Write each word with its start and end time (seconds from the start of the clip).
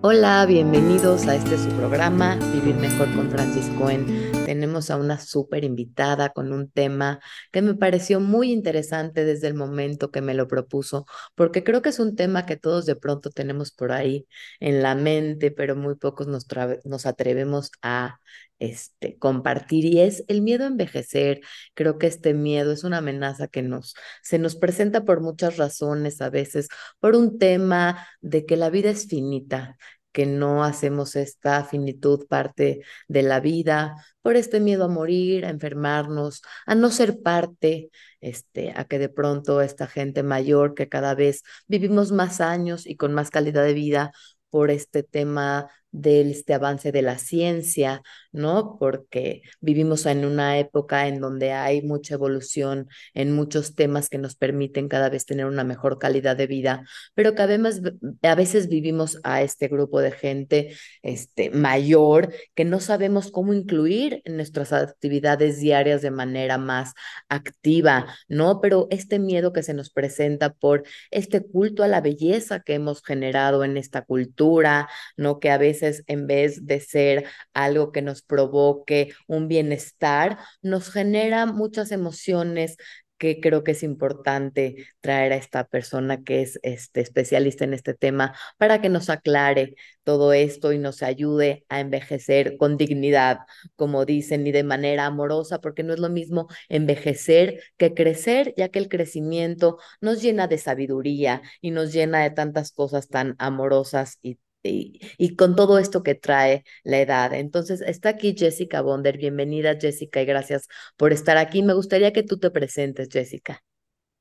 Hola, 0.00 0.46
bienvenidos 0.46 1.26
a 1.26 1.34
este 1.34 1.58
su 1.58 1.70
programa, 1.70 2.36
Vivir 2.54 2.76
Mejor 2.76 3.12
con 3.16 3.28
Francis 3.32 3.68
Cohen. 3.76 4.06
Tenemos 4.48 4.90
a 4.90 4.96
una 4.96 5.20
súper 5.20 5.62
invitada 5.62 6.30
con 6.30 6.54
un 6.54 6.70
tema 6.70 7.20
que 7.52 7.60
me 7.60 7.74
pareció 7.74 8.18
muy 8.18 8.50
interesante 8.50 9.26
desde 9.26 9.46
el 9.46 9.52
momento 9.52 10.10
que 10.10 10.22
me 10.22 10.32
lo 10.32 10.48
propuso, 10.48 11.04
porque 11.34 11.62
creo 11.64 11.82
que 11.82 11.90
es 11.90 11.98
un 11.98 12.16
tema 12.16 12.46
que 12.46 12.56
todos 12.56 12.86
de 12.86 12.96
pronto 12.96 13.28
tenemos 13.28 13.72
por 13.72 13.92
ahí 13.92 14.26
en 14.58 14.82
la 14.82 14.94
mente, 14.94 15.50
pero 15.50 15.76
muy 15.76 15.96
pocos 15.96 16.28
nos, 16.28 16.46
nos 16.86 17.04
atrevemos 17.04 17.70
a 17.82 18.20
este, 18.58 19.18
compartir 19.18 19.84
y 19.84 20.00
es 20.00 20.24
el 20.28 20.40
miedo 20.40 20.64
a 20.64 20.68
envejecer. 20.68 21.42
Creo 21.74 21.98
que 21.98 22.06
este 22.06 22.32
miedo 22.32 22.72
es 22.72 22.84
una 22.84 22.98
amenaza 22.98 23.48
que 23.48 23.60
nos, 23.60 23.94
se 24.22 24.38
nos 24.38 24.56
presenta 24.56 25.04
por 25.04 25.20
muchas 25.20 25.58
razones, 25.58 26.22
a 26.22 26.30
veces 26.30 26.68
por 27.00 27.16
un 27.16 27.38
tema 27.38 28.06
de 28.22 28.46
que 28.46 28.56
la 28.56 28.70
vida 28.70 28.88
es 28.88 29.08
finita, 29.08 29.76
que 30.12 30.26
no 30.26 30.64
hacemos 30.64 31.16
esta 31.16 31.64
finitud 31.64 32.26
parte 32.28 32.80
de 33.08 33.22
la 33.22 33.40
vida, 33.40 33.94
por 34.22 34.36
este 34.36 34.60
miedo 34.60 34.84
a 34.84 34.88
morir, 34.88 35.46
a 35.46 35.50
enfermarnos, 35.50 36.42
a 36.66 36.74
no 36.74 36.90
ser 36.90 37.22
parte, 37.22 37.90
este, 38.20 38.72
a 38.76 38.84
que 38.84 38.98
de 38.98 39.08
pronto 39.08 39.60
esta 39.60 39.86
gente 39.86 40.22
mayor 40.22 40.74
que 40.74 40.88
cada 40.88 41.14
vez 41.14 41.42
vivimos 41.66 42.12
más 42.12 42.40
años 42.40 42.86
y 42.86 42.96
con 42.96 43.14
más 43.14 43.30
calidad 43.30 43.64
de 43.64 43.74
vida 43.74 44.12
por 44.50 44.70
este 44.70 45.02
tema 45.02 45.68
de 45.90 46.20
este 46.30 46.54
avance 46.54 46.92
de 46.92 47.02
la 47.02 47.18
ciencia, 47.18 48.02
¿no? 48.32 48.76
Porque 48.78 49.42
vivimos 49.60 50.04
en 50.06 50.24
una 50.24 50.58
época 50.58 51.08
en 51.08 51.20
donde 51.20 51.52
hay 51.52 51.82
mucha 51.82 52.14
evolución 52.14 52.88
en 53.14 53.32
muchos 53.32 53.74
temas 53.74 54.08
que 54.08 54.18
nos 54.18 54.36
permiten 54.36 54.88
cada 54.88 55.08
vez 55.08 55.24
tener 55.24 55.46
una 55.46 55.64
mejor 55.64 55.98
calidad 55.98 56.36
de 56.36 56.46
vida, 56.46 56.84
pero 57.14 57.34
que 57.34 57.42
además 57.42 57.80
a 58.22 58.34
veces 58.34 58.68
vivimos 58.68 59.18
a 59.24 59.42
este 59.42 59.68
grupo 59.68 60.00
de 60.00 60.12
gente 60.12 60.76
este, 61.02 61.50
mayor 61.50 62.32
que 62.54 62.64
no 62.64 62.80
sabemos 62.80 63.30
cómo 63.30 63.54
incluir 63.54 64.20
en 64.24 64.36
nuestras 64.36 64.72
actividades 64.72 65.58
diarias 65.58 66.02
de 66.02 66.10
manera 66.10 66.58
más 66.58 66.92
activa, 67.28 68.06
¿no? 68.28 68.60
Pero 68.60 68.88
este 68.90 69.18
miedo 69.18 69.52
que 69.52 69.62
se 69.62 69.74
nos 69.74 69.90
presenta 69.90 70.52
por 70.52 70.84
este 71.10 71.42
culto 71.42 71.82
a 71.82 71.88
la 71.88 72.00
belleza 72.00 72.60
que 72.60 72.74
hemos 72.74 73.02
generado 73.02 73.64
en 73.64 73.76
esta 73.76 74.02
cultura, 74.02 74.88
¿no? 75.16 75.38
Que 75.40 75.50
a 75.50 75.58
veces 75.58 75.77
en 75.82 76.26
vez 76.26 76.66
de 76.66 76.80
ser 76.80 77.24
algo 77.54 77.92
que 77.92 78.02
nos 78.02 78.22
provoque 78.22 79.12
un 79.26 79.48
bienestar, 79.48 80.38
nos 80.62 80.90
genera 80.90 81.46
muchas 81.46 81.92
emociones 81.92 82.76
que 83.18 83.40
creo 83.40 83.64
que 83.64 83.72
es 83.72 83.82
importante 83.82 84.86
traer 85.00 85.32
a 85.32 85.36
esta 85.36 85.64
persona 85.64 86.22
que 86.22 86.42
es 86.42 86.58
este 86.62 87.00
especialista 87.00 87.64
en 87.64 87.74
este 87.74 87.94
tema 87.94 88.34
para 88.56 88.80
que 88.80 88.88
nos 88.88 89.10
aclare 89.10 89.74
todo 90.04 90.32
esto 90.32 90.72
y 90.72 90.78
nos 90.78 91.02
ayude 91.02 91.66
a 91.68 91.80
envejecer 91.80 92.56
con 92.56 92.76
dignidad, 92.78 93.40
como 93.76 94.04
dicen, 94.06 94.46
y 94.46 94.52
de 94.52 94.62
manera 94.64 95.06
amorosa, 95.06 95.60
porque 95.60 95.82
no 95.82 95.92
es 95.92 95.98
lo 96.00 96.08
mismo 96.08 96.48
envejecer 96.68 97.60
que 97.76 97.92
crecer, 97.94 98.54
ya 98.56 98.68
que 98.68 98.78
el 98.78 98.88
crecimiento 98.88 99.78
nos 100.00 100.22
llena 100.22 100.46
de 100.46 100.58
sabiduría 100.58 101.42
y 101.60 101.72
nos 101.72 101.92
llena 101.92 102.22
de 102.22 102.30
tantas 102.30 102.72
cosas 102.72 103.08
tan 103.08 103.34
amorosas 103.38 104.18
y 104.22 104.38
y, 104.62 105.36
con 105.36 105.56
todo 105.56 105.78
esto 105.78 106.02
que 106.02 106.14
trae 106.14 106.64
la 106.84 107.00
edad. 107.00 107.34
Entonces, 107.34 107.80
está 107.80 108.10
aquí 108.10 108.34
Jessica 108.36 108.80
Bonder. 108.80 109.16
Bienvenida, 109.16 109.78
Jessica, 109.80 110.20
y 110.22 110.26
gracias 110.26 110.68
por 110.96 111.12
estar 111.12 111.36
aquí. 111.36 111.62
Me 111.62 111.74
gustaría 111.74 112.12
que 112.12 112.22
tú 112.22 112.38
te 112.38 112.50
presentes, 112.50 113.08
Jessica. 113.10 113.62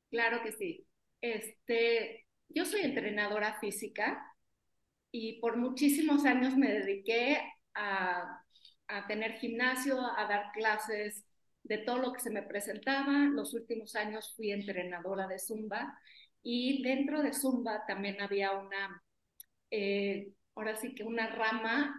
Claro 0.10 0.42
que 0.44 0.52
sí. 0.52 0.86
Este, 1.22 2.26
yo 2.50 2.66
soy 2.66 2.82
entrenadora 2.82 3.60
física 3.60 4.24
y 5.12 5.40
por 5.40 5.58
muchísimos 5.58 6.26
años 6.26 6.56
me 6.56 6.72
dediqué 6.72 7.42
a, 7.74 8.42
a 8.88 9.08
tener 9.08 9.34
gimnasio, 9.34 10.00
a 10.00 10.28
dar 10.28 10.52
clases 10.54 11.24
de 11.64 11.80
todo 11.80 11.98
lo 11.98 12.14
que 12.14 12.22
se 12.22 12.30
me 12.30 12.44
presentaba. 12.44 13.26
Los 13.26 13.54
últimos 13.54 13.96
años 13.96 14.34
fui 14.36 14.52
entrenadora 14.52 15.28
de 15.28 15.40
Zumba 15.40 15.98
y 16.44 16.82
dentro 16.84 17.22
de 17.22 17.34
Zumba 17.34 17.84
también 17.88 18.22
había 18.22 18.52
una 18.52 19.04
eh, 19.72 20.34
ahora 20.56 20.76
sí 20.76 20.94
que 20.96 21.04
una 21.04 21.28
rama 21.28 21.96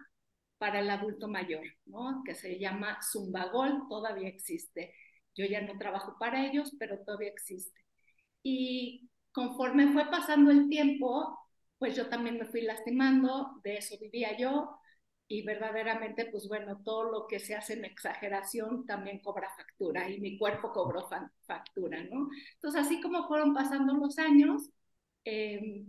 para 0.59 0.81
el 0.81 0.91
adulto 0.91 1.29
mayor, 1.29 1.65
¿no? 1.87 2.23
Que 2.25 2.35
se 2.35 2.59
llama 2.59 2.99
Zumbagol, 3.03 3.85
todavía 3.89 4.29
existe. 4.29 4.95
Yo 5.37 5.47
ya 5.47 5.61
no 5.63 5.79
trabajo 5.79 6.17
para 6.19 6.47
ellos, 6.47 6.75
pero 6.79 6.99
todavía 7.05 7.29
existe. 7.31 7.81
Y 8.43 9.09
conforme 9.33 9.93
fue 9.93 10.11
pasando 10.11 10.51
el 10.51 10.69
tiempo, 10.69 11.39
pues 11.79 11.97
yo 11.97 12.09
también 12.09 12.39
me 12.39 12.47
fui 12.47 12.63
lastimando, 12.63 13.61
de 13.63 13.77
eso 13.79 13.97
vivía 14.01 14.37
yo, 14.37 14.79
y 15.29 15.45
verdaderamente, 15.45 16.27
pues 16.27 16.49
bueno, 16.49 16.81
todo 16.85 17.05
lo 17.11 17.27
que 17.27 17.39
se 17.39 17.55
hace 17.55 17.75
en 17.75 17.85
exageración 17.85 18.87
también 18.87 19.21
cobra 19.21 19.51
factura, 19.57 20.09
y 20.11 20.21
mi 20.21 20.39
cuerpo 20.39 20.73
cobró 20.73 21.09
factura, 21.47 22.03
¿no? 22.05 22.29
Entonces, 22.55 22.81
así 22.83 23.01
como 23.01 23.29
fueron 23.29 23.55
pasando 23.55 23.95
los 23.95 24.19
años, 24.19 24.71
eh, 25.25 25.85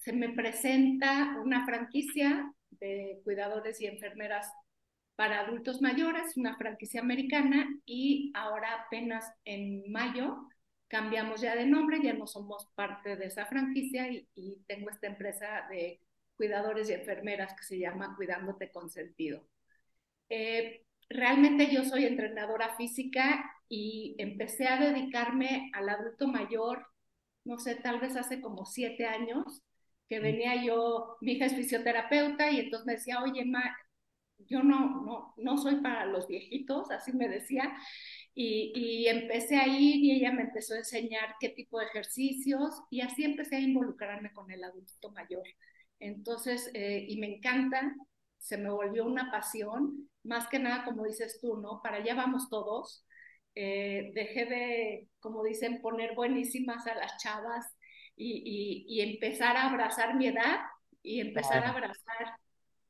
se 0.00 0.12
me 0.14 0.30
presenta 0.30 1.36
una 1.44 1.64
franquicia 1.66 2.50
de 2.70 3.20
cuidadores 3.22 3.80
y 3.80 3.86
enfermeras 3.86 4.50
para 5.14 5.40
adultos 5.40 5.82
mayores, 5.82 6.38
una 6.38 6.56
franquicia 6.56 7.02
americana, 7.02 7.68
y 7.84 8.32
ahora 8.34 8.86
apenas 8.86 9.30
en 9.44 9.92
mayo 9.92 10.38
cambiamos 10.88 11.42
ya 11.42 11.54
de 11.54 11.66
nombre, 11.66 12.00
ya 12.02 12.14
no 12.14 12.26
somos 12.26 12.66
parte 12.74 13.16
de 13.16 13.26
esa 13.26 13.44
franquicia 13.44 14.08
y, 14.10 14.62
tengo 14.66 14.88
esta 14.88 15.06
empresa 15.06 15.66
de 15.68 16.00
cuidadores 16.34 16.88
y 16.88 16.94
enfermeras 16.94 17.54
que 17.54 17.64
se 17.64 17.78
llama 17.78 18.14
Cuidándote 18.16 18.72
con 18.72 18.88
Sentido. 18.90 19.46
Eh, 20.30 20.86
realmente 21.10 21.70
yo 21.70 21.84
soy 21.84 22.06
entrenadora 22.06 22.74
física 22.76 23.44
y 23.68 24.16
empecé 24.18 24.66
a 24.66 24.80
dedicarme 24.80 25.70
al 25.74 25.90
adulto 25.90 26.26
mayor, 26.26 26.86
no 27.44 27.58
sé, 27.58 27.74
tal 27.74 28.00
vez 28.00 28.16
hace 28.16 28.40
como 28.40 28.64
siete 28.64 29.04
años, 29.04 29.62
que 30.10 30.18
venía 30.18 30.62
yo, 30.64 31.16
mi 31.20 31.32
hija 31.32 31.46
es 31.46 31.54
fisioterapeuta 31.54 32.50
y 32.50 32.58
entonces 32.58 32.84
me 32.86 32.94
decía, 32.94 33.22
oye, 33.22 33.44
Ma, 33.44 33.62
yo 34.38 34.60
no, 34.64 35.04
no, 35.04 35.34
no 35.36 35.56
soy 35.56 35.76
para 35.76 36.04
los 36.06 36.26
viejitos, 36.26 36.90
así 36.90 37.12
me 37.12 37.28
decía, 37.28 37.72
y, 38.34 38.72
y, 38.74 39.06
empecé 39.06 39.56
a 39.58 39.68
ir 39.68 40.04
y 40.04 40.12
ella 40.12 40.32
me 40.32 40.42
empezó 40.42 40.74
a 40.74 40.78
enseñar 40.78 41.36
qué 41.38 41.50
tipo 41.50 41.78
de 41.78 41.86
ejercicios 41.86 42.82
y 42.90 43.02
así 43.02 43.24
empecé 43.24 43.56
a 43.56 43.60
involucrarme 43.60 44.32
con 44.32 44.50
el 44.50 44.64
adulto 44.64 45.12
mayor. 45.12 45.44
Entonces, 46.00 46.70
eh, 46.74 47.04
y 47.08 47.18
me 47.20 47.36
encanta, 47.36 47.94
se 48.38 48.56
me 48.58 48.70
volvió 48.70 49.04
una 49.04 49.30
pasión, 49.30 50.08
más 50.24 50.48
que 50.48 50.58
nada, 50.58 50.84
como 50.84 51.04
dices 51.04 51.38
tú, 51.40 51.56
¿no? 51.58 51.80
Para 51.82 51.98
allá 51.98 52.14
vamos 52.16 52.48
todos. 52.50 53.06
Eh, 53.54 54.10
dejé 54.14 54.46
de, 54.46 55.08
como 55.20 55.44
dicen, 55.44 55.80
poner 55.80 56.14
buenísimas 56.16 56.86
a 56.88 56.94
las 56.96 57.16
chavas 57.22 57.66
y, 58.20 59.00
empezar 59.00 59.56
a 59.56 59.68
abrazar 59.68 60.14
mi 60.16 60.26
edad 60.26 60.60
y 61.02 61.20
empezar 61.20 61.64
a 61.64 61.70
abrazar 61.70 62.38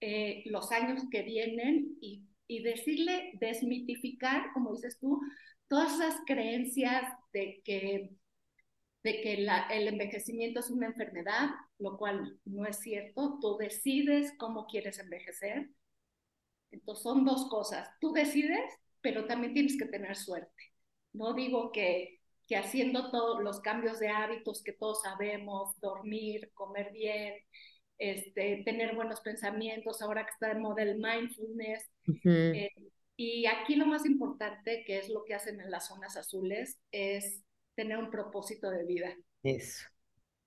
eh, 0.00 0.42
los 0.46 0.72
años 0.72 1.02
que 1.10 1.22
vienen 1.22 1.96
y, 2.00 2.26
decirle, 2.64 3.30
desmitificar, 3.34 4.52
como 4.52 4.74
dices 4.74 4.98
tú, 4.98 5.20
todas 5.68 5.94
esas 5.94 6.16
creencias 6.26 7.04
de 7.32 7.62
que, 7.64 8.10
de 9.04 9.20
que 9.20 9.34
el 9.34 9.88
envejecimiento 9.88 10.58
es 10.58 10.68
una 10.68 10.86
enfermedad, 10.86 11.50
lo 11.78 11.96
cual 11.96 12.40
no 12.44 12.66
es 12.66 12.80
cierto. 12.80 13.38
Tú 13.40 13.56
decides 13.56 14.34
cómo 14.36 14.66
quieres 14.66 14.98
envejecer. 14.98 15.70
Entonces 16.72 17.04
son 17.04 17.24
dos 17.24 17.48
cosas. 17.48 17.88
Tú 18.00 18.12
decides, 18.12 18.68
pero 19.00 19.26
también 19.26 19.54
tienes 19.54 19.78
que 19.78 19.86
tener 19.86 20.16
suerte. 20.16 20.72
No 21.12 21.34
digo 21.34 21.70
que 21.70 22.19
que 22.50 22.56
haciendo 22.56 23.12
todos 23.12 23.40
los 23.44 23.60
cambios 23.60 24.00
de 24.00 24.08
hábitos 24.08 24.64
que 24.64 24.72
todos 24.72 25.02
sabemos, 25.02 25.78
dormir, 25.78 26.50
comer 26.52 26.90
bien, 26.92 27.34
este, 27.96 28.62
tener 28.64 28.96
buenos 28.96 29.20
pensamientos, 29.20 30.02
ahora 30.02 30.24
que 30.24 30.32
está 30.32 30.48
de 30.48 30.58
moda 30.58 30.82
el 30.82 30.98
mindfulness. 30.98 31.88
Eh, 32.24 32.70
y 33.14 33.46
aquí 33.46 33.76
lo 33.76 33.86
más 33.86 34.04
importante, 34.04 34.82
que 34.84 34.98
es 34.98 35.08
lo 35.10 35.22
que 35.22 35.34
hacen 35.34 35.60
en 35.60 35.70
las 35.70 35.86
zonas 35.86 36.16
azules, 36.16 36.80
es 36.90 37.44
tener 37.76 37.98
un 37.98 38.10
propósito 38.10 38.68
de 38.68 38.84
vida. 38.84 39.14
Eso. 39.44 39.84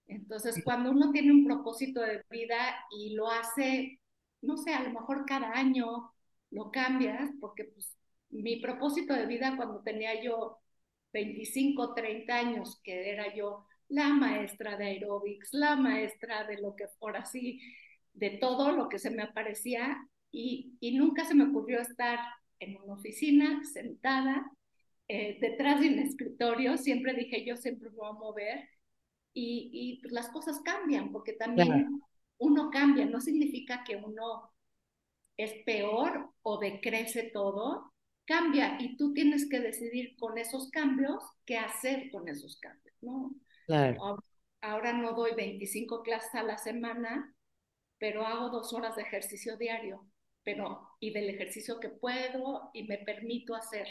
Entonces, 0.06 0.62
cuando 0.62 0.92
uno 0.92 1.10
tiene 1.12 1.32
un 1.32 1.46
propósito 1.46 2.02
de 2.02 2.22
vida 2.30 2.84
y 2.92 3.14
lo 3.14 3.30
hace, 3.30 4.02
no 4.42 4.58
sé, 4.58 4.74
a 4.74 4.84
lo 4.84 4.90
mejor 4.90 5.24
cada 5.26 5.54
año 5.54 6.12
lo 6.52 6.70
cambias, 6.70 7.32
porque 7.40 7.64
pues, 7.64 7.96
mi 8.30 8.60
propósito 8.60 9.14
de 9.14 9.26
vida 9.26 9.56
cuando 9.56 9.82
tenía 9.84 10.22
yo 10.22 10.60
25, 11.14 11.94
30 11.94 12.36
años, 12.36 12.82
que 12.84 13.12
era 13.12 13.34
yo 13.36 13.66
la 13.90 14.10
maestra 14.10 14.78
de 14.78 14.86
aeróbics, 14.86 15.54
la 15.54 15.76
maestra 15.76 16.46
de 16.46 16.60
lo 16.60 16.76
que 16.76 16.86
por 17.00 17.16
así, 17.16 17.62
de 18.14 18.32
todo 18.32 18.72
lo 18.72 18.90
que 18.90 19.00
se 19.00 19.12
me 19.12 19.24
aparecía, 19.24 19.98
y, 20.32 20.76
y 20.80 20.98
nunca 20.98 21.26
se 21.26 21.36
me 21.36 21.46
ocurrió 21.46 21.80
estar 21.80 22.20
en 22.60 22.78
una 22.82 22.94
oficina 22.94 23.64
sentada 23.64 24.50
eh, 25.08 25.38
detrás 25.40 25.80
de 25.80 25.90
un 25.90 26.00
escritorio, 26.00 26.78
siempre 26.78 27.14
dije 27.14 27.46
yo 27.46 27.56
siempre 27.56 27.90
me 27.92 27.98
voy 27.98 28.10
a 28.10 28.14
mover, 28.14 28.70
y, 29.34 29.70
y 29.72 30.02
pues 30.02 30.12
las 30.14 30.30
cosas 30.30 30.62
cambian, 30.62 31.12
porque 31.12 31.34
también 31.34 32.02
uno 32.38 32.70
cambia, 32.72 33.06
no 33.06 33.22
significa 33.22 33.84
que 33.84 33.96
uno 33.96 34.52
es 35.38 35.54
peor 35.66 36.30
o 36.42 36.60
decrece 36.60 37.32
todo, 37.34 37.93
cambia 38.26 38.78
y 38.80 38.98
tú 38.98 39.14
tienes 39.14 39.50
que 39.50 39.60
decidir 39.60 40.16
con 40.18 40.38
esos 40.38 40.70
cambios 40.70 41.24
qué 41.46 41.58
hacer 41.58 42.10
con 42.12 42.28
esos 42.28 42.58
cambios, 42.60 42.96
¿no? 43.02 43.32
Claro. 43.66 44.20
Ahora, 44.62 44.94
no 44.94 45.14
doy 45.14 45.36
25 45.36 46.04
clases 46.04 46.34
a 46.36 46.44
la 46.44 46.58
semana, 46.58 47.36
pero 47.98 48.26
hago 48.26 48.50
dos 48.50 48.74
horas 48.74 48.96
de 48.96 49.02
ejercicio 49.02 49.58
diario, 49.58 50.08
pero 50.44 50.88
y 51.00 51.12
del 51.12 51.30
ejercicio 51.30 51.80
que 51.82 51.90
puedo 51.90 52.70
y 52.74 52.84
me 52.84 53.00
permito 53.00 53.56
hacer. 53.56 53.88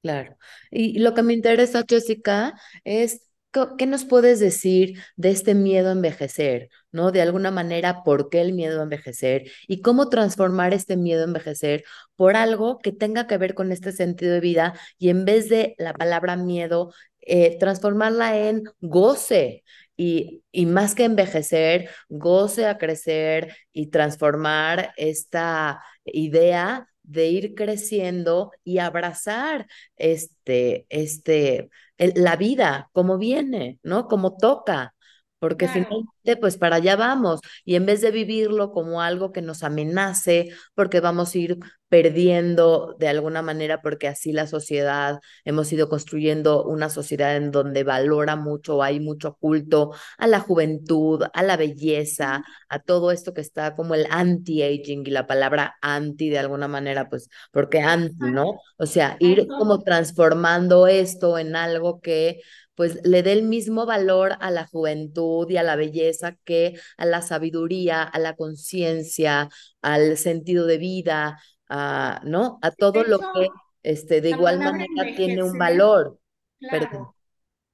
Claro. 0.00 0.36
Y 0.70 0.98
lo 1.00 1.14
que 1.14 1.22
me 1.22 1.32
interesa, 1.32 1.84
Jessica, 1.88 2.54
es 2.84 3.31
¿Qué 3.76 3.86
nos 3.86 4.06
puedes 4.06 4.40
decir 4.40 4.98
de 5.16 5.30
este 5.30 5.54
miedo 5.54 5.90
a 5.90 5.92
envejecer? 5.92 6.70
¿No? 6.90 7.12
De 7.12 7.20
alguna 7.20 7.50
manera, 7.50 8.02
¿por 8.02 8.30
qué 8.30 8.40
el 8.40 8.54
miedo 8.54 8.80
a 8.80 8.84
envejecer? 8.84 9.50
Y 9.68 9.82
cómo 9.82 10.08
transformar 10.08 10.72
este 10.72 10.96
miedo 10.96 11.20
a 11.20 11.24
envejecer 11.24 11.84
por 12.16 12.34
algo 12.36 12.78
que 12.78 12.92
tenga 12.92 13.26
que 13.26 13.36
ver 13.36 13.54
con 13.54 13.70
este 13.70 13.92
sentido 13.92 14.32
de 14.32 14.40
vida 14.40 14.74
y 14.98 15.10
en 15.10 15.26
vez 15.26 15.50
de 15.50 15.74
la 15.78 15.92
palabra 15.92 16.36
miedo, 16.36 16.94
eh, 17.20 17.58
transformarla 17.58 18.38
en 18.38 18.64
goce. 18.80 19.64
Y, 19.96 20.42
y 20.50 20.64
más 20.66 20.94
que 20.94 21.04
envejecer, 21.04 21.90
goce 22.08 22.66
a 22.66 22.78
crecer 22.78 23.54
y 23.72 23.88
transformar 23.88 24.94
esta 24.96 25.82
idea 26.04 26.88
de 27.02 27.28
ir 27.28 27.54
creciendo 27.54 28.52
y 28.64 28.78
abrazar 28.78 29.66
este, 29.96 30.86
este, 30.88 31.70
la 31.98 32.36
vida 32.36 32.90
como 32.92 33.18
viene, 33.18 33.78
¿no? 33.82 34.08
Como 34.08 34.36
toca, 34.36 34.94
porque 35.42 35.66
finalmente, 35.66 36.36
pues 36.40 36.56
para 36.56 36.76
allá 36.76 36.94
vamos. 36.94 37.40
Y 37.64 37.74
en 37.74 37.84
vez 37.84 38.00
de 38.00 38.12
vivirlo 38.12 38.70
como 38.70 39.02
algo 39.02 39.32
que 39.32 39.42
nos 39.42 39.64
amenace, 39.64 40.50
porque 40.76 41.00
vamos 41.00 41.34
a 41.34 41.38
ir 41.38 41.58
perdiendo 41.88 42.94
de 43.00 43.08
alguna 43.08 43.42
manera, 43.42 43.82
porque 43.82 44.06
así 44.06 44.30
la 44.30 44.46
sociedad, 44.46 45.18
hemos 45.44 45.72
ido 45.72 45.88
construyendo 45.88 46.64
una 46.64 46.90
sociedad 46.90 47.34
en 47.36 47.50
donde 47.50 47.82
valora 47.82 48.36
mucho, 48.36 48.84
hay 48.84 49.00
mucho 49.00 49.36
culto 49.40 49.92
a 50.16 50.28
la 50.28 50.38
juventud, 50.38 51.24
a 51.34 51.42
la 51.42 51.56
belleza, 51.56 52.44
a 52.68 52.78
todo 52.78 53.10
esto 53.10 53.34
que 53.34 53.40
está 53.40 53.74
como 53.74 53.96
el 53.96 54.06
anti-aging 54.10 55.04
y 55.04 55.10
la 55.10 55.26
palabra 55.26 55.74
anti 55.82 56.30
de 56.30 56.38
alguna 56.38 56.68
manera, 56.68 57.08
pues, 57.08 57.28
porque 57.50 57.80
anti, 57.80 58.30
¿no? 58.30 58.60
O 58.78 58.86
sea, 58.86 59.16
ir 59.18 59.48
como 59.48 59.82
transformando 59.82 60.86
esto 60.86 61.36
en 61.36 61.56
algo 61.56 62.00
que 62.00 62.42
pues 62.82 62.98
le 63.04 63.22
dé 63.22 63.30
el 63.30 63.44
mismo 63.44 63.86
valor 63.86 64.32
a 64.40 64.50
la 64.50 64.66
juventud 64.66 65.48
y 65.48 65.56
a 65.56 65.62
la 65.62 65.76
belleza 65.76 66.34
que 66.44 66.74
a 66.96 67.06
la 67.06 67.22
sabiduría, 67.22 68.02
a 68.02 68.18
la 68.18 68.34
conciencia, 68.34 69.48
al 69.82 70.16
sentido 70.16 70.66
de 70.66 70.78
vida, 70.78 71.40
a, 71.68 72.20
¿no? 72.24 72.58
A 72.60 72.72
todo 72.72 73.04
lo 73.04 73.20
que 73.20 73.46
este, 73.84 74.20
de 74.20 74.30
igual 74.30 74.58
manera 74.58 75.14
tiene 75.14 75.44
un 75.44 75.56
valor. 75.56 76.18
Claro. 76.58 77.14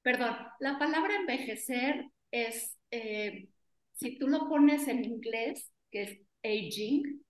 Perdón. 0.03 0.35
la 0.59 0.77
palabra 0.77 1.15
envejecer 1.15 2.05
es, 2.29 2.77
eh, 2.91 3.49
si 3.93 4.19
tú 4.19 4.27
lo 4.27 4.47
pones 4.47 4.87
en 4.87 5.05
inglés, 5.05 5.71
que 5.89 6.03
es 6.03 6.19
aging, 6.43 7.23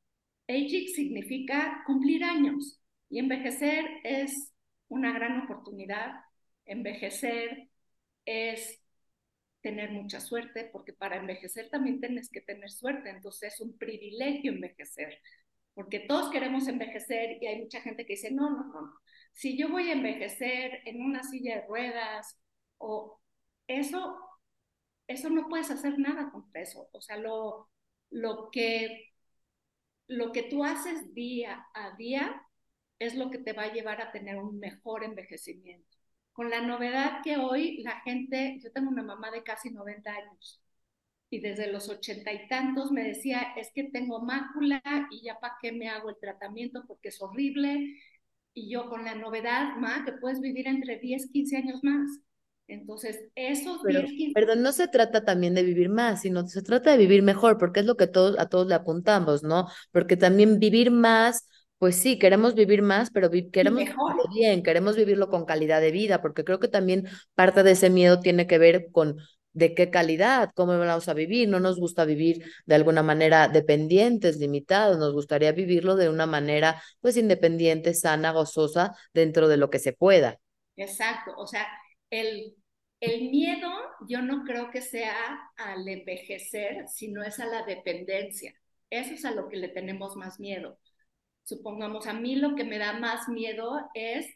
aging 0.49 0.89
significa 0.89 1.81
cumplir 1.85 2.25
años 2.25 2.81
y 3.09 3.19
envejecer 3.19 3.85
es 4.03 4.51
una 4.89 5.13
gran 5.13 5.43
oportunidad 5.43 6.11
envejecer 6.69 7.69
es 8.25 8.81
tener 9.61 9.91
mucha 9.91 10.19
suerte, 10.21 10.69
porque 10.71 10.93
para 10.93 11.17
envejecer 11.17 11.69
también 11.69 11.99
tienes 11.99 12.29
que 12.29 12.41
tener 12.41 12.69
suerte, 12.71 13.09
entonces 13.09 13.53
es 13.53 13.61
un 13.61 13.77
privilegio 13.77 14.51
envejecer, 14.53 15.19
porque 15.73 15.99
todos 16.01 16.31
queremos 16.31 16.67
envejecer 16.67 17.41
y 17.41 17.47
hay 17.47 17.61
mucha 17.61 17.81
gente 17.81 18.05
que 18.05 18.13
dice, 18.13 18.31
no, 18.31 18.49
no, 18.49 18.65
no, 18.65 18.93
si 19.33 19.57
yo 19.57 19.69
voy 19.69 19.89
a 19.89 19.93
envejecer 19.93 20.81
en 20.85 21.01
una 21.01 21.23
silla 21.23 21.57
de 21.57 21.67
ruedas 21.67 22.39
o 22.77 23.19
eso, 23.67 24.17
eso 25.07 25.29
no 25.29 25.47
puedes 25.49 25.71
hacer 25.71 25.99
nada 25.99 26.31
contra 26.31 26.61
eso, 26.61 26.89
o 26.93 27.01
sea, 27.01 27.17
lo, 27.17 27.69
lo 28.11 28.49
que, 28.51 29.11
lo 30.07 30.31
que 30.31 30.43
tú 30.43 30.63
haces 30.63 31.13
día 31.13 31.65
a 31.73 31.95
día 31.97 32.41
es 32.99 33.15
lo 33.15 33.29
que 33.31 33.39
te 33.39 33.53
va 33.53 33.63
a 33.63 33.73
llevar 33.73 34.01
a 34.01 34.11
tener 34.11 34.37
un 34.37 34.59
mejor 34.59 35.03
envejecimiento 35.03 35.98
con 36.39 36.49
la 36.49 36.61
novedad 36.61 37.19
que 37.21 37.35
hoy 37.35 37.83
la 37.83 37.99
gente, 37.99 38.61
yo 38.63 38.71
tengo 38.71 38.89
una 38.89 39.03
mamá 39.03 39.29
de 39.29 39.43
casi 39.43 39.71
90 39.71 40.09
años 40.09 40.61
y 41.29 41.41
desde 41.41 41.69
los 41.69 41.89
ochenta 41.89 42.31
y 42.31 42.47
tantos 42.47 42.93
me 42.93 43.03
decía, 43.03 43.47
es 43.57 43.67
que 43.75 43.89
tengo 43.91 44.21
mácula 44.21 44.81
y 45.11 45.21
ya 45.21 45.37
para 45.37 45.55
qué 45.61 45.73
me 45.73 45.89
hago 45.89 46.09
el 46.09 46.15
tratamiento 46.17 46.85
porque 46.87 47.09
es 47.09 47.21
horrible. 47.21 47.93
Y 48.53 48.71
yo 48.71 48.89
con 48.89 49.03
la 49.03 49.15
novedad, 49.15 49.75
ma, 49.79 50.05
que 50.05 50.13
puedes 50.13 50.39
vivir 50.39 50.69
entre 50.69 50.97
10, 50.97 51.29
15 51.29 51.57
años 51.57 51.83
más. 51.83 52.09
Entonces, 52.69 53.19
esos 53.35 53.81
Pero, 53.83 53.99
10, 53.99 54.11
15... 54.13 54.33
Perdón, 54.33 54.61
no 54.63 54.71
se 54.71 54.87
trata 54.87 55.25
también 55.25 55.55
de 55.55 55.63
vivir 55.63 55.89
más, 55.89 56.21
sino 56.21 56.47
se 56.47 56.61
trata 56.61 56.91
de 56.91 56.99
vivir 56.99 57.21
mejor, 57.21 57.57
porque 57.57 57.81
es 57.81 57.85
lo 57.85 57.97
que 57.97 58.07
todos, 58.07 58.39
a 58.39 58.47
todos 58.47 58.65
le 58.65 58.75
apuntamos, 58.75 59.43
¿no? 59.43 59.67
Porque 59.91 60.15
también 60.15 60.57
vivir 60.57 60.89
más 60.89 61.49
pues 61.79 61.95
sí, 61.95 62.19
queremos 62.19 62.55
vivir 62.55 62.81
más, 62.81 63.09
pero 63.09 63.31
queremos 63.31 63.79
vivirlo 63.79 64.23
bien, 64.33 64.63
queremos 64.63 64.97
vivirlo 64.97 65.29
con 65.29 65.45
calidad 65.45 65.79
de 65.79 65.91
vida, 65.91 66.21
porque 66.21 66.43
creo 66.43 66.59
que 66.59 66.67
también 66.67 67.07
parte 67.35 67.63
de 67.63 67.71
ese 67.71 67.89
miedo 67.89 68.19
tiene 68.19 68.47
que 68.47 68.57
ver 68.57 68.91
con 68.91 69.17
de 69.53 69.73
qué 69.73 69.89
calidad, 69.89 70.51
cómo 70.55 70.77
vamos 70.77 71.07
a 71.07 71.13
vivir. 71.13 71.47
No 71.47 71.59
nos 71.59 71.79
gusta 71.79 72.05
vivir 72.05 72.45
de 72.65 72.75
alguna 72.75 73.01
manera 73.01 73.47
dependientes, 73.47 74.37
limitados, 74.37 74.97
nos 74.97 75.13
gustaría 75.13 75.53
vivirlo 75.53 75.95
de 75.95 76.09
una 76.09 76.25
manera 76.25 76.83
pues 76.99 77.17
independiente, 77.17 77.93
sana, 77.93 78.31
gozosa, 78.31 78.95
dentro 79.13 79.47
de 79.47 79.57
lo 79.57 79.69
que 79.69 79.79
se 79.79 79.93
pueda. 79.93 80.37
Exacto, 80.75 81.31
o 81.37 81.47
sea, 81.47 81.65
el, 82.09 82.55
el 82.99 83.29
miedo 83.29 83.69
yo 84.07 84.21
no 84.21 84.43
creo 84.43 84.69
que 84.69 84.81
sea 84.81 85.15
al 85.55 85.87
envejecer, 85.87 86.85
sino 86.87 87.23
es 87.23 87.39
a 87.39 87.45
la 87.45 87.63
dependencia. 87.63 88.53
Eso 88.89 89.13
es 89.13 89.23
a 89.23 89.31
lo 89.31 89.47
que 89.47 89.57
le 89.57 89.69
tenemos 89.69 90.15
más 90.17 90.39
miedo 90.39 90.77
supongamos, 91.49 92.05
a 92.05 92.13
mí 92.13 92.35
lo 92.35 92.55
que 92.55 92.63
me 92.63 92.77
da 92.77 92.93
más 92.93 93.27
miedo 93.27 93.89
es 93.95 94.27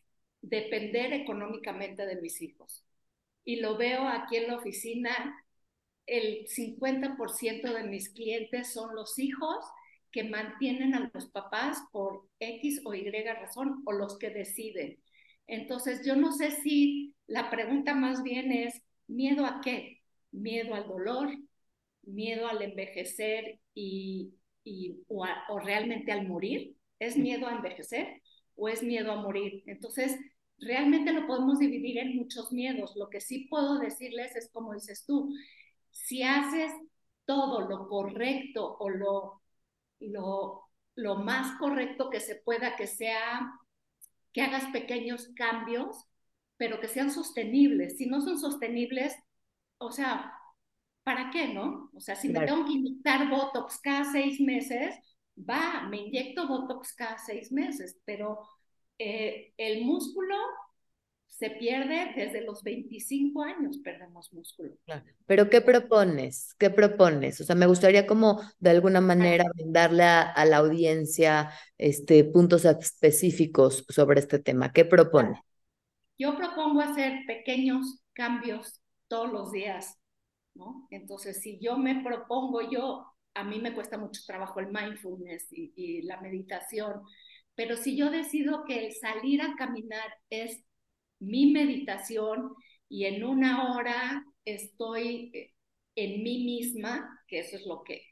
depender 0.42 1.14
económicamente 1.14 2.06
de 2.08 2.20
mis 2.20 2.42
hijos. 2.42 2.84
Y 3.46 3.58
lo 3.58 3.78
veo 3.78 4.08
aquí 4.08 4.38
en 4.38 4.48
la 4.48 4.58
oficina, 4.58 5.12
el 6.08 6.48
50% 6.48 7.72
de 7.74 7.84
mis 7.84 8.10
clientes 8.10 8.74
son 8.74 8.96
los 8.96 9.20
hijos 9.20 9.64
que 10.12 10.24
mantienen 10.24 10.96
a 10.96 11.12
los 11.14 11.28
papás 11.28 11.78
por 11.92 12.28
X 12.40 12.82
o 12.84 12.94
Y 12.96 13.10
razón 13.10 13.84
o 13.86 13.92
los 13.92 14.18
que 14.18 14.32
deciden. 14.32 15.00
Entonces, 15.46 16.06
yo 16.06 16.16
no 16.16 16.32
sé 16.32 16.52
si 16.52 17.14
la 17.28 17.50
pregunta 17.52 17.94
más 17.94 18.24
bien 18.24 18.52
es, 18.52 18.82
¿miedo 19.08 19.46
a 19.46 19.62
qué? 19.62 20.02
¿Miedo 20.32 20.74
al 20.74 20.88
dolor? 20.88 21.30
¿Miedo 22.04 22.48
al 22.48 22.62
envejecer 22.62 23.60
y, 23.76 24.34
o 25.08 25.60
realmente 25.60 26.12
al 26.12 26.28
morir? 26.28 26.76
¿Es 27.04 27.18
miedo 27.18 27.48
a 27.48 27.56
envejecer 27.56 28.22
o 28.56 28.70
es 28.70 28.84
miedo 28.84 29.12
a 29.12 29.22
morir? 29.22 29.64
Entonces, 29.68 30.18
realmente 30.58 31.12
lo 31.12 31.28
podemos 31.28 31.60
dividir 31.60 31.98
en 31.98 32.16
muchos 32.16 32.52
miedos. 32.52 32.96
Lo 32.96 33.10
que 33.10 33.22
sí 33.22 33.48
puedo 33.50 33.80
decirles 33.80 34.36
es 34.36 34.50
como 34.52 34.74
dices 34.74 35.06
tú, 35.06 35.34
si 35.92 36.24
haces 36.24 36.72
todo 37.26 37.68
lo 37.68 37.88
correcto 37.88 38.78
o 38.80 38.90
lo, 38.90 39.42
lo, 40.00 40.64
lo 40.96 41.16
más 41.16 41.58
correcto 41.60 42.10
que 42.10 42.20
se 42.20 42.36
pueda, 42.36 42.76
que 42.76 42.88
sea, 42.88 43.52
que 44.32 44.42
hagas 44.42 44.66
pequeños 44.72 45.30
cambios, 45.36 46.06
pero 46.58 46.80
que 46.80 46.88
sean 46.88 47.12
sostenibles. 47.12 47.98
Si 47.98 48.06
no 48.06 48.22
son 48.22 48.40
sostenibles, 48.40 49.16
o 49.78 49.92
sea, 49.92 50.34
¿para 51.04 51.30
qué, 51.32 51.54
no? 51.54 51.90
O 51.94 52.00
sea, 52.00 52.16
si 52.16 52.30
me 52.30 52.46
tengo 52.46 52.66
que 52.66 52.74
inyectar 52.74 53.30
Botox 53.30 53.80
cada 53.82 54.06
seis 54.12 54.40
meses, 54.40 54.96
va, 55.38 55.88
me 55.90 55.98
inyecto 55.98 56.48
Botox 56.48 56.94
cada 56.94 57.18
seis 57.18 57.52
meses, 57.52 58.00
pero 58.06 58.40
eh, 58.98 59.54
el 59.58 59.86
músculo 59.86 60.36
se 61.28 61.50
pierde 61.50 62.14
desde 62.16 62.42
los 62.42 62.62
25 62.62 63.42
años, 63.42 63.80
perdemos 63.80 64.32
músculo. 64.32 64.72
Pero 65.26 65.50
¿qué 65.50 65.62
propones? 65.62 66.54
¿Qué 66.60 66.70
propones? 66.70 67.42
O 67.42 67.44
sea, 67.44 67.56
me 67.56 67.66
gustaría 67.66 68.06
como 68.06 68.40
de 68.60 68.70
alguna 68.70 69.02
manera 69.02 69.46
darle 69.66 70.04
a, 70.04 70.46
la 70.46 70.58
audiencia 70.58 71.50
este, 71.78 72.24
puntos 72.24 72.66
específicos 72.66 73.84
sobre 73.90 74.20
este 74.20 74.38
tema. 74.38 74.72
¿Qué 74.72 74.86
propones? 74.86 75.40
Yo 76.20 76.38
propongo 76.38 76.82
hacer 76.82 77.26
pequeños 77.26 78.04
cambios 78.14 78.80
todos 79.08 79.32
los 79.32 79.52
días, 79.52 79.98
¿no? 80.54 80.88
Entonces, 80.92 81.42
si 81.42 81.60
yo 81.60 81.78
me 81.78 82.04
propongo 82.04 82.70
yo 82.70 83.13
a 83.36 83.44
mí 83.44 83.60
me 83.60 83.74
cuesta 83.74 83.98
mucho 83.98 84.22
trabajo 84.26 84.60
el 84.60 84.68
mindfulness 84.72 85.48
y, 85.52 86.02
la 86.04 86.22
meditación, 86.22 87.02
pero 87.56 87.78
si 87.78 87.96
yo 87.96 88.10
decido 88.10 88.64
que 88.66 88.86
el 88.86 88.94
salir 88.94 89.42
a 89.42 89.56
caminar 89.56 90.14
es 90.30 90.64
mi 91.20 91.52
meditación 91.52 92.54
y 92.90 93.06
en 93.06 93.24
una 93.24 93.74
hora 93.74 94.26
estoy 94.46 95.32
eh, 95.34 95.54
en 95.96 96.24
mí 96.24 96.44
misma, 96.44 97.22
que 97.28 97.40
eso 97.40 97.56
es 97.56 97.66
lo 97.66 97.84
que 97.84 98.04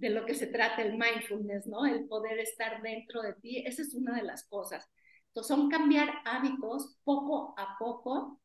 de 0.00 0.10
lo 0.10 0.24
que 0.24 0.34
se 0.34 0.46
trata 0.46 0.82
el 0.82 0.96
mindfulness, 0.96 1.66
¿no? 1.66 1.84
El 1.84 2.06
poder 2.08 2.38
estar 2.38 2.80
dentro 2.82 3.20
de 3.22 3.34
ti, 3.34 3.58
esa 3.66 3.82
es 3.82 3.94
una 3.94 4.16
de 4.16 4.22
las 4.22 4.44
cosas. 4.48 4.88
Entonces, 5.28 5.54
son 5.54 5.68
cambiar 5.68 6.08
hábitos 6.24 6.96
poco 7.04 7.54
a 7.58 7.76
poco 7.78 8.40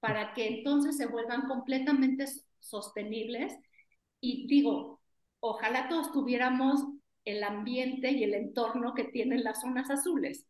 para 0.00 0.32
que 0.34 0.46
entonces 0.48 0.96
se 0.96 1.06
vuelvan 1.06 1.46
completamente 1.46 2.24
sostenibles. 2.58 3.54
Y 4.20 4.46
digo, 4.46 4.93
ojalá 5.46 5.88
todos 5.88 6.10
tuviéramos 6.10 6.80
el 7.24 7.42
ambiente 7.42 8.10
y 8.10 8.24
el 8.24 8.34
entorno 8.34 8.94
que 8.94 9.04
tienen 9.04 9.44
las 9.44 9.60
zonas 9.60 9.90
azules. 9.90 10.46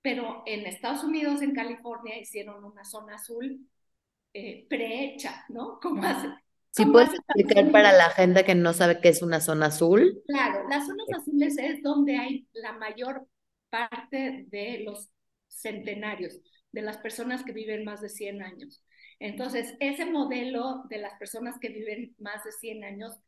Pero 0.00 0.42
en 0.46 0.66
Estados 0.66 1.02
Unidos, 1.02 1.42
en 1.42 1.54
California, 1.54 2.18
hicieron 2.18 2.64
una 2.64 2.84
zona 2.84 3.16
azul 3.16 3.68
eh, 4.32 4.66
prehecha, 4.68 5.44
¿no? 5.48 5.78
Como 5.82 6.02
hace, 6.04 6.28
¿Sí 6.70 6.86
puedes 6.86 7.12
explicar 7.14 7.72
para 7.72 7.92
la 7.92 8.10
gente 8.10 8.44
que 8.44 8.54
no 8.54 8.72
sabe 8.72 9.00
qué 9.00 9.08
es 9.08 9.22
una 9.22 9.40
zona 9.40 9.66
azul? 9.66 10.22
Claro, 10.28 10.68
las 10.68 10.86
zonas 10.86 11.08
azules 11.16 11.58
es 11.58 11.82
donde 11.82 12.16
hay 12.16 12.46
la 12.52 12.72
mayor 12.72 13.26
parte 13.70 14.46
de 14.48 14.84
los 14.84 15.08
centenarios, 15.48 16.40
de 16.70 16.82
las 16.82 16.98
personas 16.98 17.42
que 17.42 17.52
viven 17.52 17.84
más 17.84 18.00
de 18.00 18.08
100 18.08 18.42
años. 18.42 18.84
Entonces, 19.18 19.74
ese 19.80 20.04
modelo 20.04 20.84
de 20.88 20.98
las 20.98 21.18
personas 21.18 21.58
que 21.58 21.70
viven 21.70 22.14
más 22.18 22.44
de 22.44 22.52
100 22.52 22.84
años, 22.84 23.18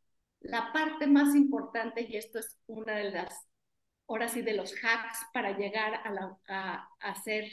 la 0.40 0.72
parte 0.72 1.06
más 1.06 1.34
importante, 1.34 2.06
y 2.08 2.16
esto 2.16 2.38
es 2.38 2.58
una 2.66 2.96
de 2.96 3.10
las, 3.10 3.46
ahora 4.08 4.28
sí, 4.28 4.42
de 4.42 4.54
los 4.54 4.74
hacks 4.82 5.18
para 5.32 5.56
llegar 5.56 5.94
a, 6.48 6.88
hacer, 7.00 7.44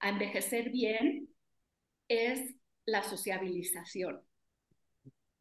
a 0.00 0.08
envejecer 0.08 0.70
bien, 0.70 1.28
es 2.08 2.54
la 2.84 3.02
sociabilización. 3.02 4.22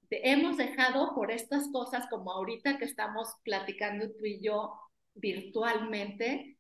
hemos 0.10 0.58
dejado 0.58 1.14
por 1.16 1.32
estas 1.32 1.70
cosas, 1.72 2.08
como 2.10 2.32
ahorita 2.32 2.78
que 2.78 2.86
estamos 2.86 3.36
platicando 3.44 4.12
tú 4.12 4.26
y 4.26 4.42
yo 4.42 4.80
virtualmente, 5.16 6.58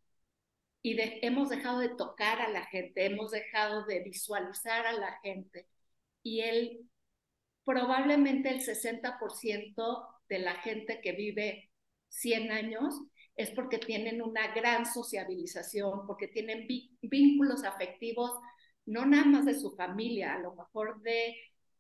y 0.86 0.96
hemos 1.25 1.50
dejado 1.50 1.79
de 1.79 1.89
tocar 1.89 2.41
a 2.41 2.48
la 2.48 2.63
gente, 2.65 3.05
hemos 3.05 3.32
dejado 3.32 3.86
de 3.86 4.01
visualizar 4.03 4.86
a 4.86 4.94
la 4.94 5.20
gente. 5.24 5.67
Y 6.22 6.41
él, 6.41 6.88
probablemente 7.65 8.50
el 8.50 8.62
60% 8.62 10.07
de 10.29 10.39
la 10.39 10.55
gente 10.55 11.01
que 11.01 11.12
vive 11.13 11.72
100 12.10 12.51
años 12.51 12.95
es 13.36 13.51
porque 13.51 13.77
tienen 13.79 14.22
una 14.22 14.53
gran 14.53 14.86
sociabilización, 14.86 16.07
porque 16.07 16.27
tienen 16.27 16.67
vínculos 17.01 17.63
afectivos, 17.63 18.31
no 18.86 19.05
nada 19.05 19.25
más 19.25 19.45
de 19.45 19.55
su 19.55 19.75
familia, 19.75 20.36
a 20.36 20.39
lo 20.39 20.55
mejor 20.55 21.01
de, 21.01 21.36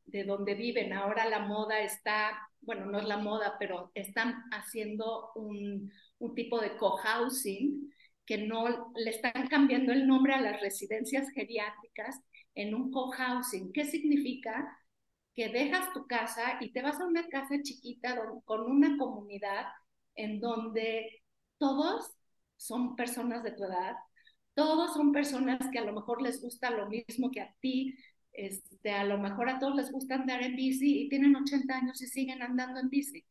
de 0.05 0.23
donde 0.25 0.55
viven. 0.55 0.91
Ahora 0.91 1.29
la 1.29 1.39
moda 1.39 1.79
está, 1.81 2.37
bueno, 2.61 2.85
no 2.87 2.99
es 2.99 3.05
la 3.05 3.17
moda, 3.17 3.55
pero 3.59 3.91
están 3.93 4.43
haciendo 4.51 5.31
un, 5.35 5.91
un 6.19 6.35
tipo 6.35 6.59
de 6.59 6.75
cohousing 6.77 7.91
que 8.25 8.39
no 8.39 8.91
le 8.95 9.11
están 9.11 9.47
cambiando 9.47 9.93
el 9.93 10.07
nombre 10.07 10.33
a 10.33 10.41
las 10.41 10.59
residencias 10.59 11.29
geriátricas 11.29 12.19
en 12.55 12.73
un 12.73 12.91
cohousing. 12.91 13.71
¿Qué 13.71 13.85
significa? 13.85 14.67
Que 15.35 15.49
dejas 15.49 15.91
tu 15.93 16.07
casa 16.07 16.57
y 16.61 16.71
te 16.71 16.81
vas 16.81 16.99
a 16.99 17.05
una 17.05 17.27
casa 17.27 17.55
chiquita 17.61 18.17
con 18.45 18.61
una 18.71 18.97
comunidad 18.97 19.65
en 20.15 20.39
donde 20.39 21.23
todos 21.57 22.11
son 22.57 22.95
personas 22.95 23.43
de 23.43 23.51
tu 23.51 23.63
edad, 23.65 23.95
todos 24.53 24.93
son 24.93 25.11
personas 25.11 25.59
que 25.71 25.79
a 25.79 25.83
lo 25.83 25.93
mejor 25.93 26.21
les 26.21 26.41
gusta 26.41 26.69
lo 26.69 26.87
mismo 26.89 27.31
que 27.31 27.41
a 27.41 27.53
ti, 27.59 27.95
este, 28.31 28.91
a 28.91 29.03
lo 29.03 29.17
mejor 29.17 29.49
a 29.49 29.59
todos 29.59 29.75
les 29.75 29.91
gusta 29.91 30.15
andar 30.15 30.41
en 30.43 30.55
bici 30.55 31.03
y 31.03 31.09
tienen 31.09 31.35
80 31.35 31.75
años 31.75 32.01
y 32.01 32.07
siguen 32.07 32.41
andando 32.41 32.79
en 32.79 32.89
bici. 32.89 33.25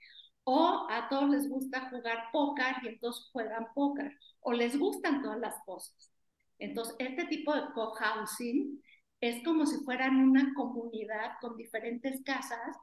O 0.44 0.86
a 0.90 1.08
todos 1.08 1.30
les 1.30 1.48
gusta 1.48 1.88
jugar 1.88 2.24
póker 2.32 2.76
y 2.82 2.88
entonces 2.88 3.30
juegan 3.32 3.66
póker 3.74 4.18
o 4.40 4.52
les 4.52 4.78
gustan 4.78 5.22
todas 5.22 5.38
las 5.38 5.54
cosas. 5.64 6.12
Entonces, 6.58 6.94
este 6.98 7.24
tipo 7.26 7.54
de 7.54 7.62
cohousing 7.74 8.82
es 9.28 9.42
como 9.44 9.66
si 9.66 9.84
fueran 9.84 10.16
una 10.16 10.52
comunidad 10.54 11.32
con 11.40 11.56
diferentes 11.56 12.22
casas 12.24 12.76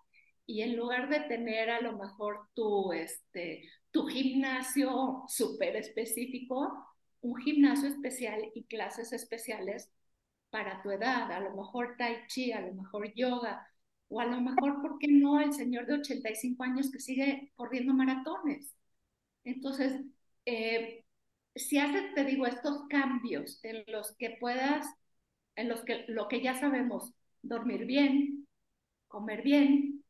y 0.46 0.62
en 0.62 0.76
lugar 0.76 1.10
de 1.10 1.22
tener 1.22 1.70
a 1.70 1.82
lo 1.82 1.98
mejor 1.98 2.48
tu, 2.54 2.92
este, 2.94 3.70
tu 3.92 4.08
gimnasio 4.08 5.24
súper 5.28 5.76
específico, 5.76 6.86
un 7.22 7.38
gimnasio 7.38 7.90
especial 7.90 8.52
y 8.56 8.66
clases 8.66 9.14
especiales 9.14 9.92
para 10.50 10.82
tu 10.82 10.92
edad, 10.92 11.32
a 11.32 11.40
lo 11.40 11.56
mejor 11.56 11.96
tai 11.98 12.28
chi, 12.28 12.52
a 12.52 12.62
lo 12.62 12.74
mejor 12.74 13.14
yoga, 13.16 13.68
o 14.10 14.20
a 14.20 14.26
lo 14.26 14.42
mejor, 14.42 14.82
¿por 14.82 15.00
qué 15.00 15.08
no 15.08 15.40
el 15.40 15.54
señor 15.54 15.86
de 15.86 15.94
85 15.96 16.64
años 16.64 16.92
que 16.92 17.00
sigue 17.00 17.52
corriendo 17.56 17.94
maratones? 17.94 18.76
Entonces, 19.46 20.02
eh, 20.46 21.06
si 21.56 21.78
haces, 21.78 22.14
te 22.16 22.26
digo, 22.26 22.46
estos 22.46 22.88
cambios 22.90 23.60
en 23.64 23.84
los 23.88 24.16
que 24.18 24.38
puedas, 24.40 24.86
en 25.62 25.70
los 25.70 25.84
que 25.84 26.06
lo 26.08 26.28
que 26.28 26.42
ya 26.42 26.60
sabemos, 26.60 27.14
dormir 27.42 27.86
bien, 27.86 28.48
comer 29.08 29.42
bien, 29.44 30.04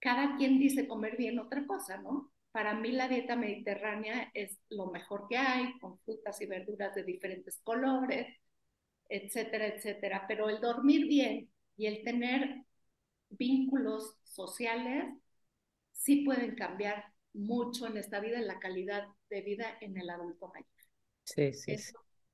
cada 0.00 0.36
quien 0.36 0.58
dice 0.58 0.88
comer 0.88 1.16
bien 1.16 1.38
otra 1.38 1.66
cosa, 1.66 1.98
¿no? 1.98 2.32
Para 2.50 2.74
mí 2.74 2.92
la 2.92 3.08
dieta 3.08 3.36
mediterránea 3.36 4.30
es 4.34 4.58
lo 4.68 4.90
mejor 4.90 5.26
que 5.28 5.38
hay, 5.38 5.78
con 5.78 5.98
frutas 6.00 6.40
y 6.40 6.46
verduras 6.46 6.94
de 6.94 7.04
diferentes 7.04 7.60
colores, 7.62 8.26
etcétera, 9.08 9.68
etcétera. 9.68 10.26
Pero 10.28 10.48
el 10.50 10.60
dormir 10.60 11.06
bien 11.06 11.50
y 11.76 11.86
el 11.86 12.02
tener 12.04 12.64
vínculos 13.30 14.16
sociales 14.24 15.04
sí 15.92 16.24
pueden 16.24 16.54
cambiar 16.54 17.04
mucho 17.32 17.86
en 17.86 17.96
esta 17.96 18.20
vida, 18.20 18.38
en 18.38 18.46
la 18.46 18.58
calidad 18.58 19.06
de 19.30 19.40
vida 19.40 19.78
en 19.80 19.96
el 19.96 20.10
adulto 20.10 20.48
mayor. 20.48 20.66
Sí, 21.24 21.52
sí. 21.52 21.76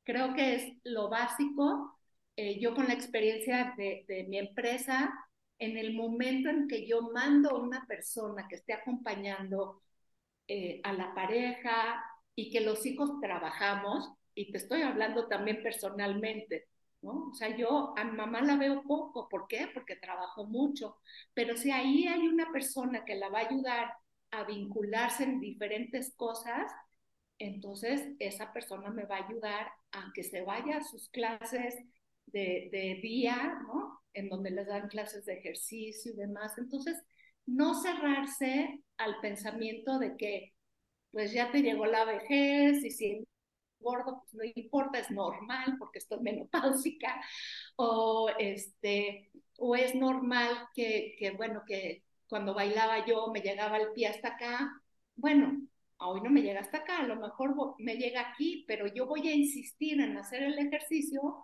Creo 0.04 0.34
que 0.34 0.54
es 0.54 0.72
lo 0.84 1.08
básico. 1.08 1.97
Eh, 2.38 2.60
yo 2.60 2.72
con 2.72 2.86
la 2.86 2.94
experiencia 2.94 3.74
de, 3.76 4.04
de, 4.06 4.22
mi 4.28 4.38
empresa, 4.38 5.12
en 5.58 5.76
el 5.76 5.92
momento 5.92 6.48
en 6.48 6.68
que 6.68 6.86
yo 6.86 7.10
mando 7.10 7.50
a 7.50 7.58
una 7.60 7.84
persona 7.86 8.46
que 8.48 8.54
esté 8.54 8.74
acompañando 8.74 9.82
eh, 10.46 10.80
a 10.84 10.92
la 10.92 11.12
pareja 11.16 12.00
y 12.36 12.52
que 12.52 12.60
los 12.60 12.86
hijos 12.86 13.20
trabajamos, 13.20 14.12
y 14.36 14.52
te 14.52 14.58
estoy 14.58 14.82
hablando 14.82 15.26
también 15.26 15.64
personalmente, 15.64 16.68
¿no? 17.02 17.30
O 17.30 17.34
sea, 17.34 17.56
yo 17.56 17.92
a 17.98 18.04
mi 18.04 18.16
mamá 18.16 18.40
la 18.42 18.56
veo 18.56 18.84
poco, 18.84 19.28
¿por 19.28 19.48
qué? 19.48 19.68
Porque 19.74 19.96
trabajo 19.96 20.46
mucho, 20.46 20.98
pero 21.34 21.56
si 21.56 21.72
ahí 21.72 22.06
hay 22.06 22.28
una 22.28 22.52
persona 22.52 23.04
que 23.04 23.16
la 23.16 23.30
va 23.30 23.40
a 23.40 23.48
ayudar 23.48 23.92
a 24.30 24.44
vincularse 24.44 25.24
en 25.24 25.40
diferentes 25.40 26.14
cosas, 26.14 26.70
entonces 27.38 28.14
esa 28.20 28.52
persona 28.52 28.90
me 28.90 29.06
va 29.06 29.16
a 29.16 29.26
ayudar 29.26 29.72
a 29.90 30.12
que 30.14 30.22
se 30.22 30.42
vaya 30.42 30.76
a 30.78 30.84
sus 30.84 31.08
clases 31.08 31.74
de, 32.32 32.68
de 32.72 32.98
día, 33.02 33.58
¿no? 33.66 34.00
En 34.14 34.28
donde 34.28 34.50
les 34.50 34.66
dan 34.66 34.88
clases 34.88 35.24
de 35.24 35.34
ejercicio 35.34 36.12
y 36.12 36.16
demás. 36.16 36.56
Entonces, 36.58 36.96
no 37.46 37.74
cerrarse 37.80 38.82
al 38.96 39.20
pensamiento 39.20 39.98
de 39.98 40.16
que, 40.16 40.54
pues 41.10 41.32
ya 41.32 41.50
te 41.52 41.62
llegó 41.62 41.86
la 41.86 42.04
vejez 42.04 42.84
y 42.84 42.90
si 42.90 43.26
gordo, 43.80 44.22
pues 44.22 44.34
no 44.34 44.44
importa, 44.54 44.98
es 44.98 45.10
normal 45.10 45.76
porque 45.78 45.98
estoy 45.98 46.20
menopáusica, 46.22 47.20
o, 47.76 48.30
este, 48.38 49.30
o 49.58 49.76
es 49.76 49.94
normal 49.94 50.68
que, 50.74 51.14
que, 51.18 51.30
bueno, 51.32 51.62
que 51.66 52.04
cuando 52.28 52.54
bailaba 52.54 53.06
yo 53.06 53.28
me 53.32 53.40
llegaba 53.40 53.78
el 53.78 53.92
pie 53.92 54.08
hasta 54.08 54.28
acá, 54.28 54.82
bueno, 55.16 55.60
hoy 55.98 56.20
no 56.20 56.30
me 56.30 56.42
llega 56.42 56.60
hasta 56.60 56.78
acá, 56.78 56.98
a 57.00 57.06
lo 57.06 57.16
mejor 57.16 57.54
me 57.78 57.96
llega 57.96 58.20
aquí, 58.30 58.64
pero 58.68 58.86
yo 58.86 59.06
voy 59.06 59.28
a 59.28 59.34
insistir 59.34 60.00
en 60.00 60.16
hacer 60.16 60.42
el 60.42 60.58
ejercicio 60.58 61.36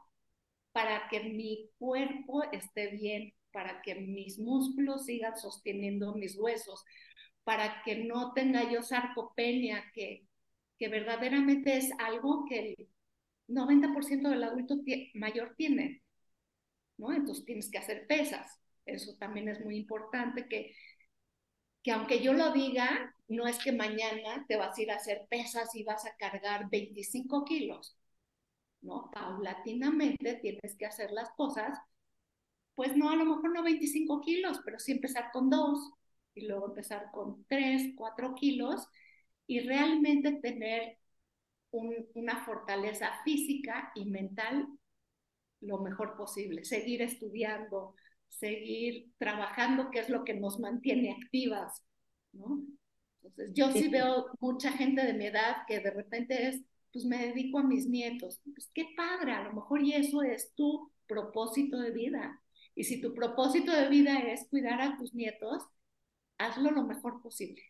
para 0.75 1.09
que 1.11 1.21
mi 1.23 1.71
cuerpo 1.79 2.45
esté 2.53 2.89
bien, 2.89 3.33
para 3.53 3.83
que 3.83 3.97
mis 3.97 4.39
músculos 4.39 5.07
sigan 5.07 5.39
sosteniendo 5.39 6.15
mis 6.17 6.37
huesos, 6.39 6.85
para 7.45 7.83
que 7.85 8.05
no 8.05 8.35
tenga 8.35 8.71
yo 8.71 8.83
sarcopenia, 8.83 9.91
que 9.95 10.27
que 10.79 10.89
verdaderamente 10.89 11.77
es 11.77 11.91
algo 11.99 12.45
que 12.49 12.59
el 12.61 12.89
90% 13.49 14.31
del 14.31 14.45
adulto 14.45 14.77
mayor 15.15 15.55
tiene, 15.57 16.03
¿no? 16.99 17.13
Entonces 17.13 17.45
tienes 17.45 17.71
que 17.71 17.79
hacer 17.79 18.07
pesas. 18.07 18.59
Eso 18.87 19.17
también 19.19 19.49
es 19.49 19.61
muy 19.65 19.77
importante 19.77 20.49
que, 20.49 20.75
que 21.83 21.93
aunque 21.93 22.23
yo 22.23 22.33
lo 22.33 22.53
diga, 22.53 23.15
no 23.29 23.47
es 23.47 23.59
que 23.59 23.73
mañana 23.73 24.45
te 24.49 24.57
vas 24.57 24.77
a 24.79 24.83
ir 24.83 24.91
a 24.91 24.97
hacer 24.97 25.27
pesas 25.29 25.75
y 25.75 25.85
vas 25.85 26.05
a 26.07 26.17
cargar 26.17 26.69
25 26.71 27.45
kilos, 27.45 27.97
¿no? 28.85 29.11
Paulatinamente 29.13 30.35
tienes 30.37 30.77
que 30.77 30.87
hacer 30.87 31.11
las 31.11 31.31
cosas, 31.33 31.79
pues 32.75 32.97
no, 32.97 33.11
a 33.11 33.17
lo 33.17 33.25
mejor 33.25 33.53
no 33.53 33.63
25 33.63 34.21
kilos, 34.21 34.61
pero 34.65 34.79
sí 34.79 34.93
empezar 34.93 35.31
con 35.33 35.51
dos 35.51 35.93
y 36.35 36.47
luego 36.47 36.69
empezar 36.69 37.11
con 37.13 37.45
3, 37.49 37.95
4 37.97 38.35
kilos 38.35 38.89
y 39.47 39.61
realmente 39.61 40.33
tener 40.41 40.99
una 41.71 42.45
fortaleza 42.45 43.11
física 43.25 43.91
y 43.95 44.05
mental 44.07 44.69
lo 45.61 45.79
mejor 45.79 46.17
posible, 46.17 46.65
seguir 46.65 47.03
estudiando, 47.03 47.95
seguir 48.29 49.13
trabajando, 49.19 49.91
que 49.91 50.01
es 50.01 50.09
lo 50.09 50.25
que 50.25 50.35
nos 50.35 50.61
mantiene 50.61 51.17
activas, 51.23 51.83
¿no? 52.33 52.63
Entonces, 53.23 53.55
yo 53.55 53.73
sí 53.73 53.89
veo 53.89 54.27
mucha 54.41 54.73
gente 54.73 55.05
de 55.05 55.15
mi 55.15 55.27
edad 55.27 55.59
que 55.67 55.81
de 55.81 55.91
repente 55.91 56.49
es, 56.49 56.61
pues 56.95 57.05
me 57.07 57.19
dedico 57.19 57.59
a 57.59 57.65
mis 57.65 57.87
nietos. 57.89 58.41
Pues 58.55 58.71
qué 58.73 58.87
padre, 58.97 59.33
a 59.33 59.43
lo 59.43 59.53
mejor 59.53 59.83
y 59.83 59.95
eso 59.95 60.23
es 60.23 60.55
tu 60.55 60.93
propósito 61.09 61.79
de 61.79 61.91
vida. 61.91 62.41
Y 62.77 62.85
si 62.85 63.01
tu 63.01 63.13
propósito 63.15 63.73
de 63.73 63.89
vida 63.89 64.21
es 64.21 64.47
cuidar 64.49 64.81
a 64.81 64.97
tus 64.97 65.13
nietos, 65.13 65.65
hazlo 66.39 66.71
lo 66.71 66.85
mejor 66.85 67.21
posible. 67.21 67.63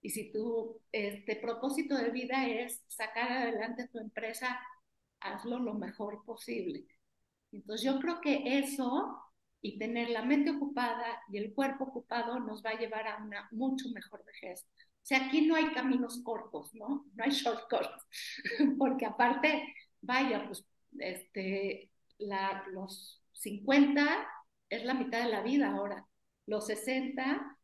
Y 0.00 0.10
si 0.10 0.32
tu 0.32 0.80
este, 0.92 1.36
propósito 1.36 1.96
de 1.96 2.10
vida 2.10 2.48
es 2.48 2.82
sacar 2.88 3.30
adelante 3.32 3.88
tu 3.88 3.98
empresa, 3.98 4.58
hazlo 5.20 5.58
lo 5.58 5.74
mejor 5.74 6.24
posible. 6.24 6.86
Entonces 7.52 7.84
yo 7.84 8.00
creo 8.00 8.20
que 8.22 8.58
eso 8.58 9.22
y 9.60 9.78
tener 9.78 10.08
la 10.10 10.22
mente 10.24 10.50
ocupada 10.52 11.20
y 11.30 11.38
el 11.38 11.54
cuerpo 11.54 11.84
ocupado 11.84 12.40
nos 12.40 12.64
va 12.64 12.70
a 12.70 12.78
llevar 12.78 13.08
a 13.08 13.22
una 13.22 13.48
mucho 13.52 13.88
mejor 13.90 14.24
vejez. 14.24 14.66
O 15.04 15.06
sea, 15.06 15.26
aquí 15.26 15.42
no 15.42 15.54
hay 15.54 15.70
caminos 15.72 16.22
cortos, 16.22 16.74
¿no? 16.74 17.04
No 17.14 17.24
hay 17.24 17.30
shortcuts, 17.30 18.06
porque 18.78 19.04
aparte, 19.04 19.74
vaya, 20.00 20.46
pues, 20.46 20.64
este, 20.98 21.90
la, 22.18 22.64
los 22.72 23.22
50 23.32 24.26
es 24.70 24.84
la 24.84 24.94
mitad 24.94 25.22
de 25.22 25.30
la 25.30 25.42
vida 25.42 25.72
ahora, 25.72 26.06
los 26.46 26.66
60 26.66 27.58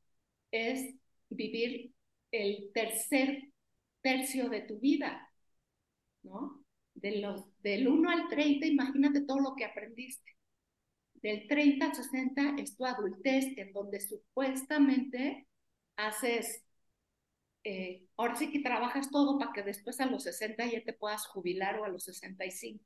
es 0.51 0.95
vivir 1.31 1.95
el 2.31 2.71
tercer 2.75 3.51
tercio 4.03 4.49
de 4.49 4.61
tu 4.63 4.79
vida, 4.79 5.29
¿no? 6.23 6.63
De 6.95 7.21
los, 7.21 7.45
del 7.63 7.89
1 7.89 8.11
al 8.11 8.29
30, 8.29 8.67
imagínate 8.67 9.23
todo 9.23 9.41
lo 9.41 9.55
que 9.55 9.65
aprendiste. 9.65 10.37
Del 11.15 11.47
30 11.49 11.87
al 11.87 11.95
60 11.95 12.55
es 12.59 12.77
tu 12.77 12.85
adultez, 12.85 13.47
en 13.57 13.73
donde 13.73 14.01
supuestamente 14.01 15.47
haces, 15.97 16.65
eh, 17.65 18.07
ahora 18.17 18.37
sí 18.37 18.51
que 18.51 18.61
trabajas 18.61 19.11
todo 19.11 19.39
para 19.39 19.53
que 19.53 19.63
después 19.63 20.01
a 20.01 20.07
los 20.07 20.25
60 20.25 20.67
ya 20.67 20.83
te 20.83 20.93
puedas 20.93 21.27
jubilar 21.27 21.79
o 21.79 21.85
a 21.85 21.89
los 21.89 22.05
65. 22.05 22.85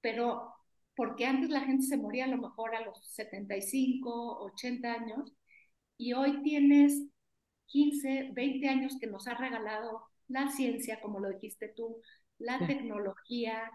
Pero 0.00 0.52
porque 0.96 1.26
antes 1.26 1.50
la 1.50 1.60
gente 1.60 1.84
se 1.86 1.96
moría 1.96 2.24
a 2.24 2.28
lo 2.28 2.38
mejor 2.38 2.74
a 2.74 2.80
los 2.84 3.04
75, 3.06 4.42
80 4.42 4.92
años, 4.92 5.32
y 5.96 6.12
hoy 6.12 6.42
tienes 6.42 7.02
15, 7.66 8.30
20 8.32 8.68
años 8.68 8.96
que 9.00 9.06
nos 9.06 9.26
ha 9.26 9.34
regalado 9.34 10.04
la 10.28 10.50
ciencia, 10.50 11.00
como 11.00 11.20
lo 11.20 11.30
dijiste 11.30 11.68
tú, 11.68 12.00
la 12.38 12.66
tecnología, 12.66 13.70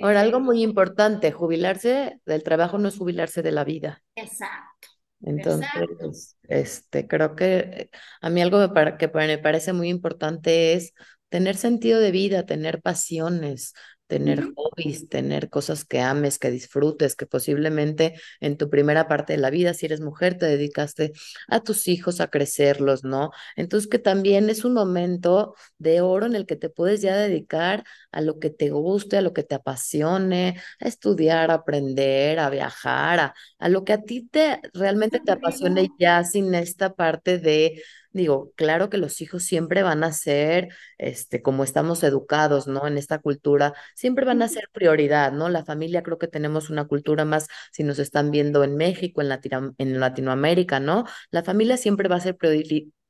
Ahora, 0.00 0.22
algo 0.22 0.40
muy 0.40 0.62
importante, 0.62 1.32
jubilarse 1.32 2.18
del 2.24 2.42
trabajo 2.42 2.78
no 2.78 2.88
es 2.88 2.96
jubilarse 2.96 3.42
de 3.42 3.52
la 3.52 3.64
vida. 3.64 4.02
Exacto. 4.16 4.88
Entonces, 5.22 6.36
este, 6.48 7.06
creo 7.06 7.36
que 7.36 7.90
a 8.20 8.30
mí 8.30 8.42
algo 8.42 8.58
que 8.98 9.08
me 9.08 9.38
parece 9.38 9.72
muy 9.72 9.88
importante 9.88 10.74
es 10.74 10.94
tener 11.28 11.56
sentido 11.56 12.00
de 12.00 12.10
vida, 12.10 12.44
tener 12.46 12.82
pasiones, 12.82 13.72
tener 14.12 14.44
hobbies, 14.54 15.08
tener 15.08 15.48
cosas 15.48 15.84
que 15.86 16.00
ames, 16.00 16.38
que 16.38 16.50
disfrutes, 16.50 17.16
que 17.16 17.24
posiblemente 17.26 18.14
en 18.40 18.58
tu 18.58 18.68
primera 18.68 19.08
parte 19.08 19.32
de 19.32 19.38
la 19.38 19.48
vida, 19.50 19.72
si 19.72 19.86
eres 19.86 20.02
mujer, 20.02 20.36
te 20.36 20.44
dedicaste 20.46 21.12
a 21.48 21.60
tus 21.62 21.88
hijos, 21.88 22.20
a 22.20 22.28
crecerlos, 22.28 23.04
¿no? 23.04 23.30
Entonces 23.56 23.88
que 23.88 23.98
también 23.98 24.50
es 24.50 24.64
un 24.66 24.74
momento 24.74 25.54
de 25.78 26.02
oro 26.02 26.26
en 26.26 26.34
el 26.36 26.44
que 26.46 26.56
te 26.56 26.68
puedes 26.68 27.00
ya 27.00 27.16
dedicar 27.16 27.84
a 28.12 28.20
lo 28.20 28.38
que 28.38 28.50
te 28.50 28.70
guste, 28.70 29.16
a 29.16 29.22
lo 29.22 29.32
que 29.32 29.44
te 29.44 29.54
apasione, 29.54 30.60
a 30.80 30.88
estudiar, 30.88 31.50
a 31.50 31.54
aprender, 31.54 32.38
a 32.38 32.50
viajar, 32.50 33.20
a, 33.20 33.34
a 33.58 33.68
lo 33.70 33.84
que 33.84 33.92
a 33.94 34.02
ti 34.02 34.28
te 34.28 34.60
realmente 34.74 35.20
te 35.20 35.32
apasione 35.32 35.88
ya 35.98 36.22
sin 36.24 36.54
esta 36.54 36.94
parte 36.94 37.38
de 37.38 37.82
Digo, 38.12 38.52
claro 38.56 38.90
que 38.90 38.98
los 38.98 39.20
hijos 39.22 39.42
siempre 39.44 39.82
van 39.82 40.04
a 40.04 40.12
ser, 40.12 40.68
este, 40.98 41.40
como 41.42 41.64
estamos 41.64 42.02
educados, 42.04 42.66
¿no? 42.66 42.86
En 42.86 42.98
esta 42.98 43.18
cultura, 43.20 43.72
siempre 43.94 44.26
van 44.26 44.42
a 44.42 44.48
ser 44.48 44.68
prioridad, 44.72 45.32
¿no? 45.32 45.48
La 45.48 45.64
familia 45.64 46.02
creo 46.02 46.18
que 46.18 46.28
tenemos 46.28 46.68
una 46.70 46.86
cultura 46.86 47.24
más, 47.24 47.48
si 47.72 47.84
nos 47.84 47.98
están 47.98 48.30
viendo 48.30 48.64
en 48.64 48.76
México, 48.76 49.22
en, 49.22 49.30
en 49.78 50.00
Latinoamérica, 50.00 50.78
¿no? 50.80 51.04
La 51.30 51.42
familia 51.42 51.76
siempre 51.78 52.08
va 52.08 52.16
a 52.16 52.20
ser 52.20 52.36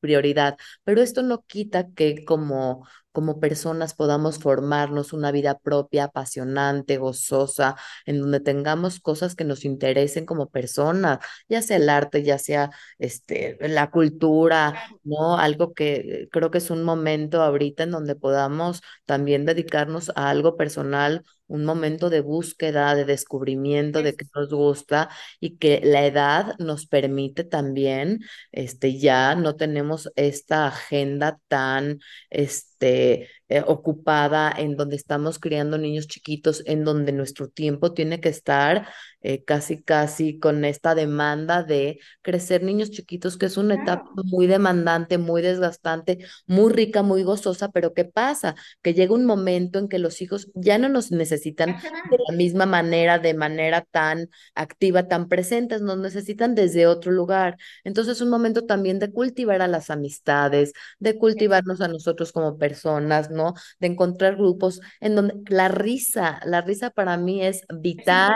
prioridad, 0.00 0.56
pero 0.84 1.00
esto 1.02 1.22
no 1.22 1.42
quita 1.46 1.88
que 1.94 2.24
como 2.24 2.86
como 3.12 3.40
personas 3.40 3.94
podamos 3.94 4.38
formarnos 4.38 5.12
una 5.12 5.31
vida 5.33 5.59
propia, 5.59 6.05
apasionante, 6.05 6.96
gozosa, 6.96 7.77
en 8.07 8.20
donde 8.20 8.40
tengamos 8.40 9.01
cosas 9.01 9.35
que 9.35 9.44
nos 9.44 9.64
interesen 9.64 10.27
como 10.27 10.48
personas, 10.51 11.18
ya 11.48 11.62
sea 11.62 11.77
el 11.77 11.88
arte, 11.88 12.22
ya 12.22 12.38
sea 12.38 12.70
este, 12.98 13.57
la 13.61 13.90
cultura, 13.90 14.75
¿no? 15.05 15.38
Algo 15.38 15.75
que 15.75 16.29
creo 16.33 16.51
que 16.51 16.59
es 16.59 16.70
un 16.70 16.85
momento 16.85 17.42
ahorita 17.42 17.85
en 17.85 17.90
donde 17.92 18.14
podamos 18.16 18.83
también 19.07 19.44
dedicarnos 19.46 20.11
a 20.16 20.31
algo 20.31 20.57
personal 20.57 21.22
un 21.46 21.64
momento 21.66 22.09
de 22.09 22.20
búsqueda, 22.22 22.94
de 22.94 23.05
descubrimiento 23.05 24.03
de 24.03 24.14
qué 24.16 24.25
nos 24.35 24.48
gusta 24.51 25.11
y 25.40 25.59
que 25.59 25.81
la 25.85 26.07
edad 26.07 26.55
nos 26.59 26.87
permite 26.87 27.44
también, 27.44 28.20
este, 28.53 28.98
ya 28.98 29.35
no 29.35 29.57
tenemos 29.57 30.11
esta 30.16 30.66
agenda 30.68 31.38
tan, 31.48 32.01
este, 32.31 32.71
They. 32.82 33.28
Eh, 33.52 33.62
ocupada, 33.66 34.50
en 34.56 34.76
donde 34.76 34.96
estamos 34.96 35.38
criando 35.38 35.76
niños 35.76 36.06
chiquitos, 36.08 36.62
en 36.66 36.84
donde 36.84 37.12
nuestro 37.12 37.48
tiempo 37.48 37.92
tiene 37.92 38.18
que 38.20 38.30
estar 38.30 38.88
eh, 39.20 39.44
casi, 39.44 39.82
casi 39.82 40.38
con 40.38 40.64
esta 40.64 40.94
demanda 40.94 41.62
de 41.62 42.00
crecer 42.22 42.62
niños 42.62 42.90
chiquitos, 42.90 43.36
que 43.36 43.46
es 43.46 43.56
una 43.56 43.74
etapa 43.74 44.10
muy 44.24 44.46
demandante, 44.46 45.18
muy 45.18 45.42
desgastante, 45.42 46.18
muy 46.46 46.72
rica, 46.72 47.02
muy 47.02 47.22
gozosa, 47.24 47.70
pero 47.70 47.92
¿qué 47.94 48.04
pasa? 48.04 48.54
Que 48.82 48.94
llega 48.94 49.14
un 49.14 49.26
momento 49.26 49.78
en 49.78 49.88
que 49.88 49.98
los 49.98 50.22
hijos 50.22 50.50
ya 50.54 50.78
no 50.78 50.88
nos 50.88 51.10
necesitan 51.12 51.76
de 52.10 52.18
la 52.28 52.36
misma 52.36 52.66
manera, 52.66 53.18
de 53.18 53.34
manera 53.34 53.82
tan 53.90 54.28
activa, 54.54 55.08
tan 55.08 55.28
presentes, 55.28 55.82
nos 55.82 55.98
necesitan 55.98 56.54
desde 56.54 56.86
otro 56.86 57.12
lugar. 57.12 57.56
Entonces, 57.84 58.16
es 58.16 58.22
un 58.22 58.30
momento 58.30 58.64
también 58.64 58.98
de 58.98 59.12
cultivar 59.12 59.62
a 59.62 59.68
las 59.68 59.90
amistades, 59.90 60.72
de 60.98 61.18
cultivarnos 61.18 61.80
a 61.80 61.88
nosotros 61.88 62.32
como 62.32 62.58
personas, 62.58 63.30
¿no? 63.30 63.41
De 63.81 63.87
encontrar 63.88 64.37
grupos 64.37 64.81
en 65.00 65.14
donde 65.14 65.35
la 65.48 65.68
risa, 65.68 66.40
la 66.44 66.61
risa 66.61 66.90
para 66.90 67.16
mí 67.16 67.44
es 67.44 67.62
vital. 67.72 68.35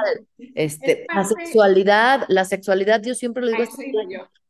Este, 0.55 1.07
la 1.15 1.25
sexualidad, 1.25 2.25
la 2.29 2.45
sexualidad, 2.45 3.03
yo 3.03 3.15
siempre 3.15 3.43
lo 3.43 3.51
digo, 3.51 3.63
es 3.63 3.71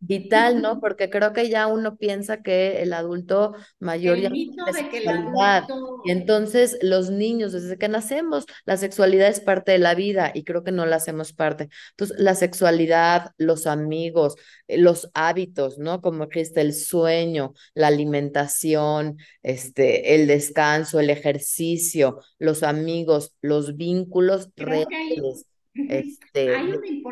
vital, 0.01 0.63
¿no? 0.63 0.81
Porque 0.81 1.11
creo 1.11 1.33
que 1.33 1.49
ya 1.49 1.67
uno 1.67 1.97
piensa 1.97 2.43
que 2.43 2.83
el 2.83 2.93
adulto 2.93 3.55
mayor 3.79 4.19
ya 4.19 4.31
mito 4.31 4.65
de 4.65 4.89
que 4.89 5.01
la 5.01 5.67
Y 6.05 6.11
entonces 6.11 6.79
los 6.83 7.11
niños, 7.11 7.53
desde 7.53 7.79
que 7.79 7.89
nacemos, 7.89 8.47
la 8.65 8.77
sexualidad 8.77 9.29
es 9.29 9.41
parte 9.41 9.73
de 9.73 9.79
la 9.79 9.95
vida 9.95 10.31
y 10.35 10.45
creo 10.45 10.65
que 10.65 10.73
no 10.73 10.87
la 10.87 10.97
hacemos 10.97 11.33
parte. 11.33 11.69
Entonces, 11.91 12.19
la 12.19 12.35
sexualidad, 12.35 13.33
los 13.39 13.67
amigos, 13.67 14.37
eh, 14.69 14.79
los 14.79 15.11
hábitos, 15.15 15.79
¿no? 15.79 16.01
Como 16.01 16.29
que 16.29 16.41
está 16.41 16.61
el 16.61 16.75
sueño, 16.75 17.55
la 17.75 17.89
alimentación, 17.89 19.19
este, 19.43 20.15
el 20.15 20.27
descanso, 20.27 21.01
el 21.01 21.11
ejercicio, 21.11 22.21
los 22.39 22.63
amigos, 22.63 23.35
los 23.41 23.77
vínculos 23.77 24.51
reales 24.57 25.47
este, 25.89 26.49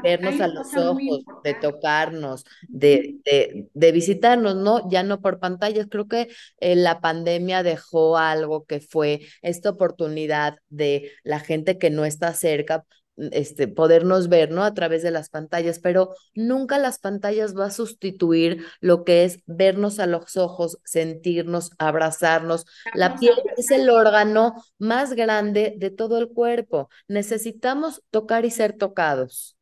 vernos 0.03 0.41
a 0.41 0.49
los 0.49 0.75
ojos, 0.77 1.25
de 1.43 1.55
tocarnos, 1.55 2.45
de, 2.69 3.17
de, 3.25 3.69
de, 3.73 3.93
visitarnos, 3.93 4.57
¿no? 4.57 4.89
Ya 4.91 5.03
no 5.03 5.21
por 5.21 5.39
pantallas. 5.39 5.87
Creo 5.91 6.09
que 6.09 6.29
eh, 6.61 6.77
la 6.77 7.01
pandemia 7.01 7.63
dejó 7.63 8.19
algo 8.19 8.65
que 8.65 8.81
fue 8.81 9.21
esta 9.43 9.71
oportunidad 9.71 10.57
de 10.69 11.13
la 11.23 11.41
gente 11.41 11.79
que 11.79 11.91
no 11.91 12.05
está 12.05 12.33
cerca, 12.35 12.85
este, 13.17 13.69
podernos 13.69 14.29
ver, 14.29 14.51
¿no? 14.51 14.65
A 14.65 14.75
través 14.75 15.03
de 15.03 15.11
las 15.11 15.31
pantallas, 15.31 15.79
pero 15.79 16.15
nunca 16.35 16.79
las 16.79 16.99
pantallas 16.99 17.57
va 17.57 17.67
a 17.67 17.71
sustituir 17.71 18.65
lo 18.81 19.05
que 19.05 19.25
es 19.25 19.41
vernos 19.47 19.99
a 19.99 20.07
los 20.07 20.37
ojos, 20.37 20.79
sentirnos, 20.85 21.71
abrazarnos. 21.79 22.67
La 22.95 23.17
piel 23.17 23.35
es 23.57 23.71
el 23.71 23.89
órgano 23.91 24.55
más 24.79 25.15
grande 25.15 25.75
de 25.77 25.91
todo 25.91 26.19
el 26.19 26.29
cuerpo. 26.29 26.89
Necesitamos 27.09 28.03
tocar 28.11 28.45
y 28.45 28.51
ser 28.51 28.77
tocados. 28.77 29.57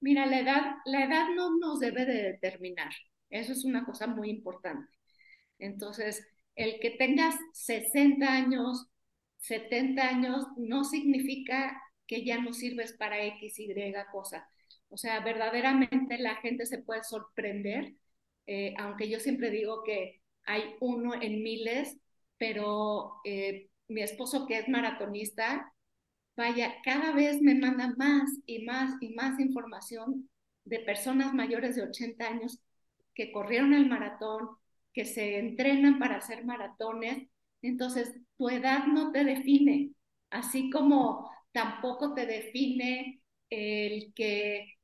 Mira, 0.00 0.26
la 0.26 0.40
edad, 0.40 0.62
la 0.84 1.04
edad 1.04 1.28
no 1.34 1.56
nos 1.58 1.78
debe 1.78 2.04
de 2.04 2.22
determinar. 2.22 2.92
Eso 3.30 3.52
es 3.52 3.64
una 3.64 3.84
cosa 3.84 4.06
muy 4.06 4.30
importante. 4.30 4.92
Entonces, 5.58 6.26
el 6.56 6.80
que 6.80 6.90
tengas 6.90 7.36
60 7.54 8.26
años, 8.30 8.88
70 9.38 10.02
años, 10.02 10.44
no 10.56 10.84
significa 10.84 11.80
que 12.12 12.24
ya 12.26 12.38
no 12.42 12.52
sirves 12.52 12.92
para 12.92 13.24
X, 13.24 13.58
Y 13.58 13.74
cosa. 14.12 14.46
O 14.90 14.98
sea, 14.98 15.20
verdaderamente 15.20 16.18
la 16.18 16.36
gente 16.36 16.66
se 16.66 16.76
puede 16.76 17.02
sorprender, 17.04 17.94
eh, 18.46 18.74
aunque 18.78 19.08
yo 19.08 19.18
siempre 19.18 19.48
digo 19.48 19.82
que 19.82 20.20
hay 20.44 20.74
uno 20.80 21.14
en 21.14 21.42
miles, 21.42 21.96
pero 22.36 23.14
eh, 23.24 23.70
mi 23.88 24.02
esposo 24.02 24.46
que 24.46 24.58
es 24.58 24.68
maratonista, 24.68 25.72
vaya, 26.36 26.74
cada 26.84 27.12
vez 27.12 27.40
me 27.40 27.54
manda 27.54 27.94
más 27.96 28.28
y 28.44 28.66
más 28.66 28.92
y 29.00 29.14
más 29.14 29.40
información 29.40 30.28
de 30.66 30.80
personas 30.80 31.32
mayores 31.32 31.76
de 31.76 31.84
80 31.84 32.28
años 32.28 32.60
que 33.14 33.32
corrieron 33.32 33.72
el 33.72 33.88
maratón, 33.88 34.50
que 34.92 35.06
se 35.06 35.38
entrenan 35.38 35.98
para 35.98 36.16
hacer 36.16 36.44
maratones. 36.44 37.26
Entonces, 37.62 38.12
tu 38.36 38.50
edad 38.50 38.84
no 38.86 39.12
te 39.12 39.24
define, 39.24 39.92
así 40.28 40.68
como 40.68 41.31
tampoco 41.52 42.14
te 42.14 42.26
define 42.26 43.22
el 43.50 44.12
que, 44.14 44.74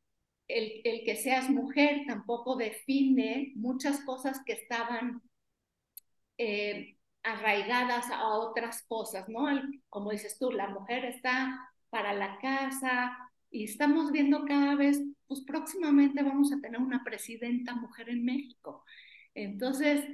el, 0.48 0.80
el 0.84 1.04
que 1.04 1.16
seas 1.16 1.50
mujer, 1.50 2.02
tampoco 2.06 2.56
define 2.56 3.52
muchas 3.56 4.00
cosas 4.00 4.40
que 4.44 4.52
estaban 4.54 5.22
eh, 6.38 6.96
arraigadas 7.22 8.10
a 8.10 8.28
otras 8.28 8.82
cosas, 8.86 9.28
¿no? 9.28 9.46
Como 9.88 10.10
dices 10.12 10.38
tú, 10.38 10.50
la 10.50 10.68
mujer 10.68 11.04
está 11.04 11.58
para 11.90 12.12
la 12.14 12.38
casa 12.38 13.16
y 13.50 13.64
estamos 13.64 14.12
viendo 14.12 14.44
cada 14.44 14.74
vez, 14.76 15.00
pues 15.26 15.42
próximamente 15.42 16.22
vamos 16.22 16.52
a 16.52 16.60
tener 16.60 16.80
una 16.80 17.02
presidenta 17.04 17.74
mujer 17.74 18.08
en 18.10 18.24
México. 18.24 18.84
Entonces, 19.34 20.04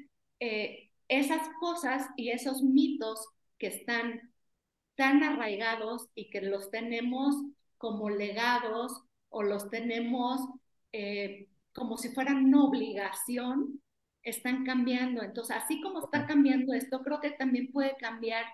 eh, 0.40 0.90
esas 1.08 1.48
cosas 1.60 2.08
y 2.16 2.30
esos 2.30 2.62
mitos 2.62 3.26
que 3.58 3.68
están 3.68 4.33
tan 4.96 5.22
arraigados 5.22 6.08
y 6.14 6.30
que 6.30 6.40
los 6.40 6.70
tenemos 6.70 7.34
como 7.78 8.10
legados 8.10 9.02
o 9.28 9.42
los 9.42 9.70
tenemos 9.70 10.40
eh, 10.92 11.48
como 11.74 11.98
si 11.98 12.10
fueran 12.10 12.44
una 12.44 12.64
obligación, 12.64 13.82
están 14.22 14.64
cambiando. 14.64 15.22
Entonces, 15.22 15.56
así 15.56 15.80
como 15.80 16.04
está 16.04 16.26
cambiando 16.26 16.72
esto, 16.72 17.02
creo 17.02 17.20
que 17.20 17.32
también 17.32 17.70
puede 17.72 17.96
cambiar 17.96 18.44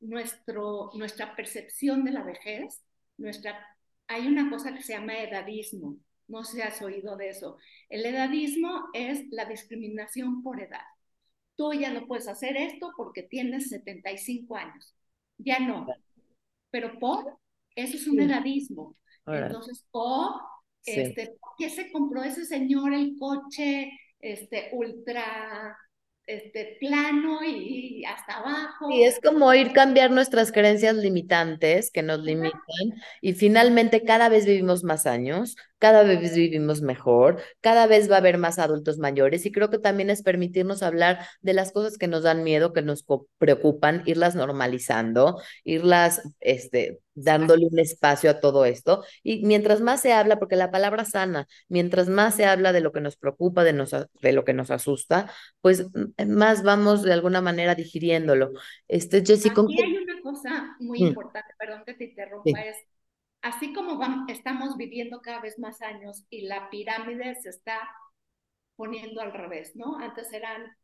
nuestro, 0.00 0.90
nuestra 0.94 1.34
percepción 1.34 2.04
de 2.04 2.12
la 2.12 2.22
vejez. 2.22 2.84
Nuestra, 3.16 3.66
hay 4.06 4.26
una 4.26 4.50
cosa 4.50 4.74
que 4.74 4.82
se 4.82 4.92
llama 4.92 5.18
edadismo. 5.18 5.96
No 6.28 6.44
sé 6.44 6.56
si 6.56 6.62
has 6.62 6.82
oído 6.82 7.16
de 7.16 7.30
eso. 7.30 7.56
El 7.88 8.04
edadismo 8.04 8.88
es 8.92 9.24
la 9.30 9.46
discriminación 9.46 10.42
por 10.42 10.60
edad. 10.60 10.84
Tú 11.56 11.72
ya 11.72 11.90
no 11.90 12.06
puedes 12.06 12.28
hacer 12.28 12.56
esto 12.56 12.92
porque 12.96 13.22
tienes 13.22 13.70
75 13.70 14.56
años. 14.56 14.94
Ya 15.38 15.58
no. 15.58 15.86
Pero 16.70 16.98
por, 16.98 17.38
eso 17.74 17.96
es 17.96 18.06
un 18.06 18.20
edadismo. 18.20 18.96
Entonces, 19.26 19.84
o, 19.90 20.40
este, 20.84 21.36
¿por 21.40 21.50
qué 21.58 21.70
se 21.70 21.90
compró 21.90 22.22
ese 22.22 22.44
señor 22.44 22.92
el 22.92 23.16
coche 23.18 23.90
este, 24.20 24.70
ultra 24.72 25.76
este, 26.26 26.76
plano 26.80 27.38
y, 27.44 28.04
hasta 28.04 28.38
abajo. 28.38 28.90
Y 28.90 29.04
es 29.04 29.20
como 29.20 29.52
ir 29.54 29.72
cambiar 29.72 30.10
nuestras 30.10 30.50
creencias 30.50 30.96
limitantes 30.96 31.90
que 31.90 32.02
nos 32.02 32.20
limitan 32.20 32.60
y 33.20 33.32
finalmente 33.34 34.02
cada 34.02 34.28
vez 34.28 34.44
vivimos 34.44 34.82
más 34.82 35.06
años, 35.06 35.56
cada 35.78 36.04
vez 36.04 36.34
vivimos 36.34 36.80
mejor, 36.80 37.42
cada 37.60 37.86
vez 37.86 38.10
va 38.10 38.16
a 38.16 38.18
haber 38.18 38.38
más 38.38 38.58
adultos 38.58 38.98
mayores 38.98 39.44
y 39.44 39.52
creo 39.52 39.70
que 39.70 39.78
también 39.78 40.10
es 40.10 40.22
permitirnos 40.22 40.82
hablar 40.82 41.26
de 41.42 41.52
las 41.52 41.72
cosas 41.72 41.98
que 41.98 42.08
nos 42.08 42.22
dan 42.22 42.44
miedo, 42.44 42.72
que 42.72 42.82
nos 42.82 43.04
preocupan, 43.38 44.02
irlas 44.06 44.34
normalizando, 44.34 45.40
irlas 45.64 46.22
este, 46.40 47.00
dándole 47.14 47.66
un 47.66 47.78
espacio 47.78 48.30
a 48.30 48.40
todo 48.40 48.64
esto. 48.64 49.04
Y 49.22 49.44
mientras 49.44 49.80
más 49.80 50.00
se 50.00 50.12
habla, 50.12 50.38
porque 50.38 50.56
la 50.56 50.70
palabra 50.70 51.04
sana, 51.04 51.46
mientras 51.68 52.08
más 52.08 52.36
se 52.36 52.46
habla 52.46 52.72
de 52.72 52.80
lo 52.80 52.92
que 52.92 53.00
nos 53.00 53.16
preocupa, 53.16 53.64
de, 53.64 53.72
nos, 53.72 53.90
de 53.90 54.32
lo 54.32 54.44
que 54.44 54.54
nos 54.54 54.70
asusta, 54.70 55.30
pues 55.60 55.86
más 56.26 56.62
vamos 56.62 57.02
de 57.02 57.12
alguna 57.12 57.40
manera 57.42 57.74
digiriéndolo. 57.74 58.52
Este, 58.88 59.24
Jessy, 59.24 59.50
Aquí 59.50 59.82
hay 59.82 59.96
una 59.96 60.20
cosa 60.22 60.76
muy 60.78 61.02
mm. 61.02 61.06
importante, 61.06 61.54
perdón 61.58 61.82
que 61.84 61.94
te 61.94 62.04
interrumpa, 62.04 62.60
es 62.60 62.76
así 63.42 63.72
como 63.72 63.98
vamos, 63.98 64.28
estamos 64.28 64.76
viviendo 64.76 65.20
cada 65.20 65.40
vez 65.40 65.58
más 65.58 65.82
años 65.82 66.24
y 66.30 66.42
la 66.42 66.70
pirámide 66.70 67.34
se 67.36 67.50
está 67.50 67.80
poniendo 68.76 69.20
al 69.20 69.32
revés, 69.32 69.74
¿no? 69.74 69.98
Antes 69.98 70.32
eran, 70.32 70.76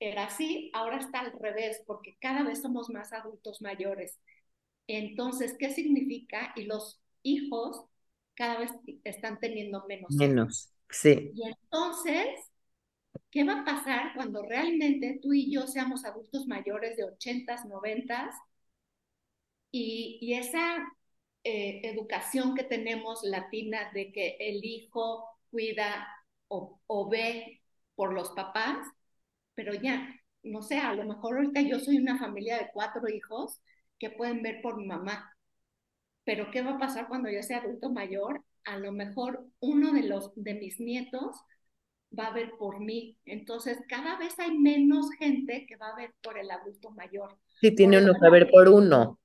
era 0.00 0.26
así, 0.26 0.70
ahora 0.74 0.98
está 0.98 1.20
al 1.20 1.32
revés, 1.32 1.82
porque 1.86 2.16
cada 2.20 2.42
vez 2.42 2.62
somos 2.62 2.90
más 2.90 3.12
adultos 3.12 3.62
mayores. 3.62 4.18
Entonces, 4.86 5.56
¿qué 5.58 5.70
significa? 5.70 6.52
Y 6.56 6.64
los 6.64 7.00
hijos 7.22 7.84
cada 8.34 8.58
vez 8.58 8.72
están 9.04 9.40
teniendo 9.40 9.84
menos. 9.86 10.14
Menos, 10.14 10.72
sí. 10.90 11.32
Y 11.34 11.42
entonces, 11.46 12.28
¿qué 13.30 13.44
va 13.44 13.60
a 13.60 13.64
pasar 13.64 14.12
cuando 14.14 14.42
realmente 14.42 15.18
tú 15.22 15.32
y 15.32 15.52
yo 15.52 15.66
seamos 15.66 16.04
adultos 16.04 16.46
mayores 16.46 16.96
de 16.96 17.04
80, 17.04 17.64
90 17.64 18.30
y, 19.70 20.18
y 20.20 20.34
esa 20.34 20.86
eh, 21.48 21.80
educación 21.84 22.54
que 22.54 22.64
tenemos 22.64 23.22
latina 23.22 23.90
de 23.94 24.12
que 24.12 24.36
el 24.38 24.62
hijo 24.62 25.24
cuida 25.50 26.06
o, 26.48 26.78
o 26.86 27.08
ve 27.08 27.62
por 27.94 28.12
los 28.12 28.30
papás, 28.32 28.86
pero 29.54 29.72
ya, 29.72 30.14
no 30.42 30.60
sé, 30.60 30.78
a 30.78 30.92
lo 30.92 31.04
mejor 31.04 31.36
ahorita 31.36 31.62
yo 31.62 31.80
soy 31.80 31.96
una 31.96 32.18
familia 32.18 32.58
de 32.58 32.68
cuatro 32.72 33.08
hijos 33.08 33.62
que 33.98 34.10
pueden 34.10 34.42
ver 34.42 34.60
por 34.60 34.76
mi 34.76 34.86
mamá. 34.86 35.34
Pero 36.24 36.50
¿qué 36.50 36.60
va 36.60 36.72
a 36.72 36.78
pasar 36.78 37.08
cuando 37.08 37.30
yo 37.30 37.42
sea 37.42 37.58
adulto 37.58 37.90
mayor? 37.90 38.44
A 38.64 38.76
lo 38.78 38.92
mejor 38.92 39.46
uno 39.60 39.92
de 39.92 40.02
los 40.02 40.32
de 40.36 40.52
mis 40.52 40.78
nietos 40.78 41.34
va 42.16 42.26
a 42.26 42.34
ver 42.34 42.52
por 42.58 42.80
mí. 42.80 43.16
Entonces, 43.24 43.78
cada 43.88 44.18
vez 44.18 44.38
hay 44.38 44.56
menos 44.58 45.10
gente 45.18 45.64
que 45.66 45.76
va 45.76 45.88
a 45.88 45.96
ver 45.96 46.12
por 46.22 46.38
el 46.38 46.50
adulto 46.50 46.90
mayor. 46.90 47.38
Sí, 47.60 47.74
tiene 47.74 48.02
uno 48.02 48.12
que 48.20 48.30
ver 48.30 48.50
por 48.50 48.68
uno. 48.68 49.18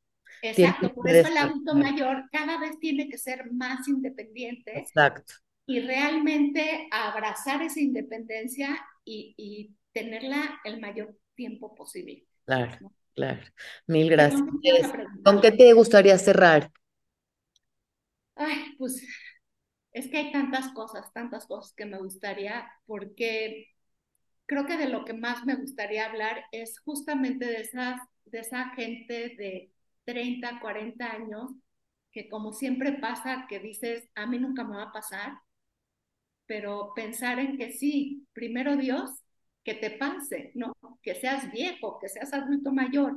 Exacto, 0.43 0.93
por 0.93 1.09
eso 1.09 1.27
el 1.27 1.37
adulto 1.37 1.73
mayor 1.73 2.29
cada 2.31 2.59
vez 2.59 2.77
tiene 2.79 3.09
que 3.09 3.17
ser 3.17 3.51
más 3.51 3.87
independiente. 3.87 4.79
Exacto. 4.79 5.33
Y 5.65 5.79
realmente 5.79 6.87
abrazar 6.91 7.61
esa 7.63 7.79
independencia 7.79 8.77
y, 9.05 9.33
y 9.37 9.75
tenerla 9.93 10.59
el 10.65 10.81
mayor 10.81 11.15
tiempo 11.35 11.73
posible. 11.73 12.25
Claro. 12.45 12.91
Claro, 13.15 13.41
mil 13.85 14.09
gracias. 14.09 14.41
¿Con 15.23 15.39
qué 15.39 15.51
te 15.51 15.71
gustaría 15.73 16.17
cerrar? 16.17 16.71
Ay, 18.35 18.75
pues 18.79 19.05
es 19.91 20.09
que 20.09 20.17
hay 20.17 20.31
tantas 20.31 20.73
cosas, 20.73 21.13
tantas 21.13 21.45
cosas 21.45 21.73
que 21.75 21.85
me 21.85 21.99
gustaría, 21.99 22.67
porque 22.87 23.67
creo 24.47 24.65
que 24.65 24.77
de 24.77 24.89
lo 24.89 25.05
que 25.05 25.13
más 25.13 25.45
me 25.45 25.55
gustaría 25.55 26.07
hablar 26.07 26.43
es 26.51 26.79
justamente 26.79 27.45
de, 27.45 27.61
esas, 27.61 28.01
de 28.25 28.39
esa 28.39 28.69
gente 28.71 29.35
de 29.37 29.71
30, 30.05 30.59
40 30.59 31.11
años, 31.11 31.51
que 32.11 32.29
como 32.29 32.53
siempre 32.53 32.93
pasa, 32.93 33.45
que 33.49 33.59
dices, 33.59 34.07
a 34.15 34.25
mí 34.27 34.39
nunca 34.39 34.63
me 34.63 34.77
va 34.77 34.83
a 34.83 34.91
pasar, 34.91 35.33
pero 36.45 36.93
pensar 36.95 37.39
en 37.39 37.57
que 37.57 37.71
sí, 37.71 38.27
primero 38.33 38.75
Dios 38.77 39.09
que 39.63 39.73
te 39.75 39.91
pase, 39.91 40.51
¿no? 40.55 40.73
Que 41.01 41.15
seas 41.15 41.51
viejo, 41.51 41.99
que 41.99 42.09
seas 42.09 42.33
adulto 42.33 42.71
mayor. 42.71 43.15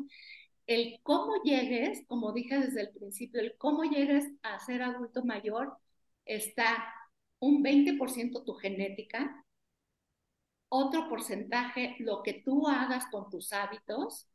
El 0.67 1.01
cómo 1.03 1.43
llegues, 1.45 2.05
como 2.07 2.33
dije 2.33 2.59
desde 2.59 2.83
el 2.83 2.91
principio, 2.91 3.41
el 3.41 3.57
cómo 3.59 3.85
llegues 3.85 4.27
a 4.43 4.59
ser 4.61 4.83
adulto 4.83 5.25
mayor 5.25 5.77
está 6.25 6.93
un 7.41 7.63
20% 7.63 8.45
tu 8.45 8.55
genética, 8.55 9.45
otro 10.69 11.09
porcentaje 11.09 11.97
lo 12.01 12.23
que 12.23 12.43
tú 12.45 12.69
hagas 12.69 13.07
con 13.11 13.31
tus 13.31 13.53
hábitos 13.53 14.29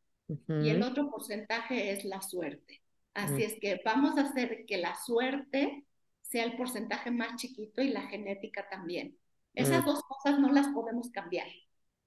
y 0.47 0.69
el 0.69 0.83
otro 0.83 1.09
porcentaje 1.09 1.91
es 1.91 2.05
la 2.05 2.21
suerte. 2.21 2.81
Así 3.13 3.43
es 3.43 3.59
que 3.59 3.81
vamos 3.83 4.17
a 4.17 4.21
hacer 4.21 4.65
que 4.65 4.77
la 4.77 4.95
suerte 4.95 5.85
sea 6.21 6.45
el 6.45 6.55
porcentaje 6.55 7.11
más 7.11 7.35
chiquito 7.35 7.81
y 7.81 7.89
la 7.89 8.03
genética 8.03 8.67
también. 8.69 9.17
Esas 9.53 9.85
dos 9.85 10.01
cosas 10.03 10.39
no 10.39 10.51
las 10.51 10.67
podemos 10.69 11.09
cambiar. 11.11 11.47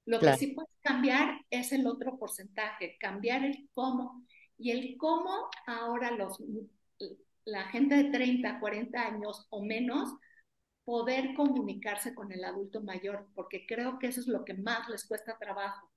Lo 0.06 0.18
que 0.18 0.34
sí 0.36 0.48
puedes 0.48 0.72
cambiar 0.82 1.40
es 1.50 1.72
el 1.72 1.86
otro 1.86 2.18
porcentaje, 2.18 2.96
cambiar 2.98 3.44
el 3.44 3.68
cómo. 3.74 4.24
Y 4.56 4.70
el 4.70 4.96
cómo 4.96 5.48
ahora 5.66 6.10
los, 6.12 6.42
la 7.44 7.64
gente 7.64 7.96
de 7.96 8.10
30, 8.10 8.60
40 8.60 9.00
años 9.00 9.46
o 9.50 9.62
menos 9.62 10.14
poder 10.84 11.34
comunicarse 11.34 12.14
con 12.14 12.32
el 12.32 12.44
adulto 12.44 12.82
mayor, 12.82 13.26
porque 13.34 13.66
creo 13.66 13.98
que 13.98 14.08
eso 14.08 14.20
es 14.20 14.26
lo 14.26 14.44
que 14.44 14.54
más 14.54 14.88
les 14.88 15.06
cuesta 15.06 15.38
trabajo. 15.38 15.90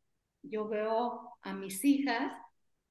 Yo 0.49 0.67
veo 0.67 1.37
a 1.41 1.53
mis 1.53 1.83
hijas 1.83 2.33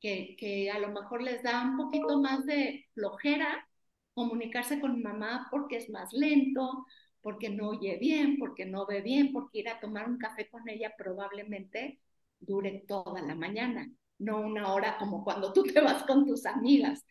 que, 0.00 0.36
que 0.38 0.70
a 0.70 0.78
lo 0.78 0.88
mejor 0.88 1.22
les 1.22 1.42
da 1.42 1.62
un 1.62 1.76
poquito 1.76 2.20
más 2.20 2.44
de 2.46 2.86
flojera 2.94 3.66
comunicarse 4.14 4.80
con 4.80 5.02
mamá 5.02 5.46
porque 5.50 5.76
es 5.76 5.90
más 5.90 6.12
lento, 6.12 6.86
porque 7.20 7.50
no 7.50 7.68
oye 7.70 7.98
bien, 7.98 8.38
porque 8.38 8.64
no 8.64 8.86
ve 8.86 9.02
bien, 9.02 9.32
porque 9.32 9.58
ir 9.58 9.68
a 9.68 9.78
tomar 9.78 10.08
un 10.08 10.16
café 10.16 10.48
con 10.48 10.68
ella 10.68 10.94
probablemente 10.96 12.00
dure 12.38 12.84
toda 12.88 13.20
la 13.20 13.34
mañana, 13.34 13.90
no 14.18 14.40
una 14.40 14.72
hora 14.72 14.96
como 14.98 15.22
cuando 15.22 15.52
tú 15.52 15.64
te 15.64 15.80
vas 15.80 16.04
con 16.04 16.24
tus 16.24 16.46
amigas. 16.46 17.04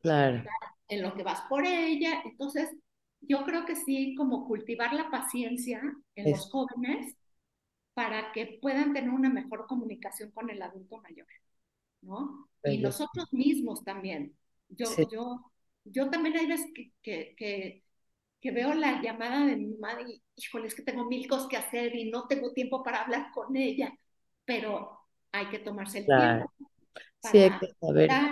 Claro. 0.00 0.42
En 0.88 1.02
lo 1.02 1.14
que 1.14 1.22
vas 1.22 1.42
por 1.50 1.66
ella. 1.66 2.22
Entonces, 2.24 2.70
yo 3.20 3.44
creo 3.44 3.66
que 3.66 3.76
sí, 3.76 4.14
como 4.14 4.46
cultivar 4.46 4.94
la 4.94 5.10
paciencia 5.10 5.82
en 6.14 6.30
los 6.30 6.50
jóvenes 6.50 7.17
para 7.98 8.32
que 8.32 8.58
puedan 8.62 8.92
tener 8.94 9.10
una 9.10 9.30
mejor 9.30 9.66
comunicación 9.66 10.30
con 10.32 10.50
el 10.50 10.62
adulto 10.62 10.98
mayor, 11.02 11.26
¿no? 12.02 12.48
Y 12.64 12.78
nosotros 12.78 13.26
mismos 13.32 13.84
también. 13.84 14.36
Yo, 14.68 15.08
yo, 15.12 15.52
yo 15.84 16.10
también 16.10 16.36
hay 16.36 16.46
veces 16.46 16.66
que, 17.02 17.34
que 17.36 17.84
que 18.40 18.52
veo 18.52 18.74
la 18.74 19.02
llamada 19.02 19.46
de 19.46 19.56
mi 19.56 19.76
madre 19.78 20.04
y, 20.08 20.22
híjole, 20.36 20.68
es 20.68 20.74
que 20.74 20.82
tengo 20.82 21.06
mil 21.06 21.28
cosas 21.28 21.48
que 21.48 21.56
hacer 21.56 21.94
y 21.96 22.10
no 22.10 22.28
tengo 22.28 22.52
tiempo 22.52 22.82
para 22.84 23.02
hablar 23.02 23.30
con 23.34 23.56
ella. 23.56 23.92
pero 24.44 25.00
hay 25.32 25.48
que 25.50 25.58
tomarse 25.60 25.98
el 25.98 26.12
Claro. 26.12 26.12
tiempo 26.14 26.52
Sí, 27.20 27.38
hay 27.38 27.50
para 27.50 27.60
que 27.60 27.68
saber. 27.80 28.22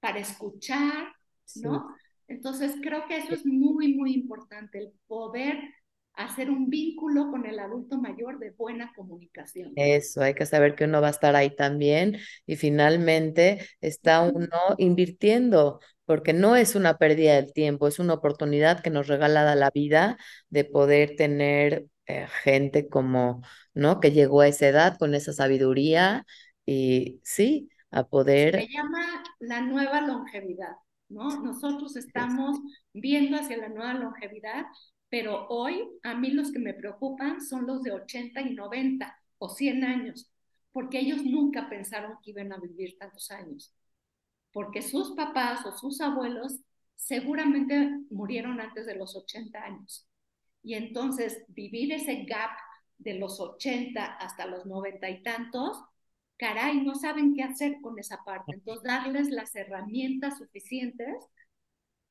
para 0.00 0.18
escuchar, 0.18 1.14
Sí, 1.44 1.68
¿no? 1.68 1.94
Entonces 2.28 2.76
creo 2.82 3.06
que 3.06 3.16
eso 3.18 3.34
es 3.34 3.44
muy, 3.46 3.94
muy 3.94 4.14
importante, 4.14 4.78
el 4.78 4.92
poder 5.06 5.58
hacer 6.14 6.50
un 6.50 6.68
vínculo 6.68 7.30
con 7.30 7.46
el 7.46 7.58
adulto 7.58 7.98
mayor 7.98 8.38
de 8.38 8.50
buena 8.50 8.92
comunicación. 8.94 9.72
Eso, 9.76 10.22
hay 10.22 10.34
que 10.34 10.46
saber 10.46 10.74
que 10.74 10.84
uno 10.84 11.00
va 11.00 11.08
a 11.08 11.10
estar 11.12 11.34
ahí 11.36 11.54
también 11.54 12.18
y 12.46 12.56
finalmente 12.56 13.66
está 13.80 14.22
uno 14.22 14.48
invirtiendo, 14.78 15.80
porque 16.04 16.32
no 16.32 16.56
es 16.56 16.74
una 16.74 16.98
pérdida 16.98 17.36
del 17.36 17.52
tiempo, 17.52 17.88
es 17.88 17.98
una 17.98 18.14
oportunidad 18.14 18.82
que 18.82 18.90
nos 18.90 19.08
regala 19.08 19.54
la 19.54 19.70
vida 19.70 20.18
de 20.50 20.64
poder 20.64 21.16
tener 21.16 21.86
eh, 22.06 22.26
gente 22.42 22.88
como, 22.88 23.42
¿no? 23.74 24.00
Que 24.00 24.10
llegó 24.10 24.40
a 24.40 24.48
esa 24.48 24.68
edad 24.68 24.98
con 24.98 25.14
esa 25.14 25.32
sabiduría 25.32 26.26
y 26.66 27.20
sí, 27.24 27.70
a 27.90 28.00
Se 28.00 28.04
poder... 28.04 28.66
llama 28.68 29.22
la 29.40 29.60
nueva 29.60 30.00
longevidad, 30.00 30.74
¿no? 31.08 31.42
Nosotros 31.42 31.96
estamos 31.96 32.58
viendo 32.92 33.36
hacia 33.38 33.56
la 33.56 33.68
nueva 33.68 33.94
longevidad, 33.94 34.64
pero 35.12 35.46
hoy 35.50 35.90
a 36.04 36.14
mí 36.14 36.30
los 36.30 36.50
que 36.52 36.58
me 36.58 36.72
preocupan 36.72 37.42
son 37.42 37.66
los 37.66 37.82
de 37.82 37.92
80 37.92 38.40
y 38.40 38.54
90 38.54 39.14
o 39.36 39.50
100 39.50 39.84
años, 39.84 40.32
porque 40.72 41.00
ellos 41.00 41.22
nunca 41.22 41.68
pensaron 41.68 42.16
que 42.22 42.30
iban 42.30 42.50
a 42.50 42.56
vivir 42.56 42.96
tantos 42.96 43.30
años, 43.30 43.74
porque 44.54 44.80
sus 44.80 45.10
papás 45.10 45.66
o 45.66 45.76
sus 45.76 46.00
abuelos 46.00 46.60
seguramente 46.94 47.90
murieron 48.08 48.58
antes 48.58 48.86
de 48.86 48.94
los 48.94 49.14
80 49.14 49.62
años. 49.62 50.08
Y 50.62 50.76
entonces 50.76 51.44
vivir 51.48 51.92
ese 51.92 52.24
gap 52.24 52.52
de 52.96 53.12
los 53.12 53.38
80 53.38 54.14
hasta 54.14 54.46
los 54.46 54.64
90 54.64 55.10
y 55.10 55.22
tantos, 55.22 55.84
caray, 56.38 56.80
no 56.80 56.94
saben 56.94 57.34
qué 57.34 57.42
hacer 57.42 57.82
con 57.82 57.98
esa 57.98 58.24
parte. 58.24 58.54
Entonces, 58.54 58.82
darles 58.82 59.28
las 59.28 59.54
herramientas 59.56 60.38
suficientes 60.38 61.16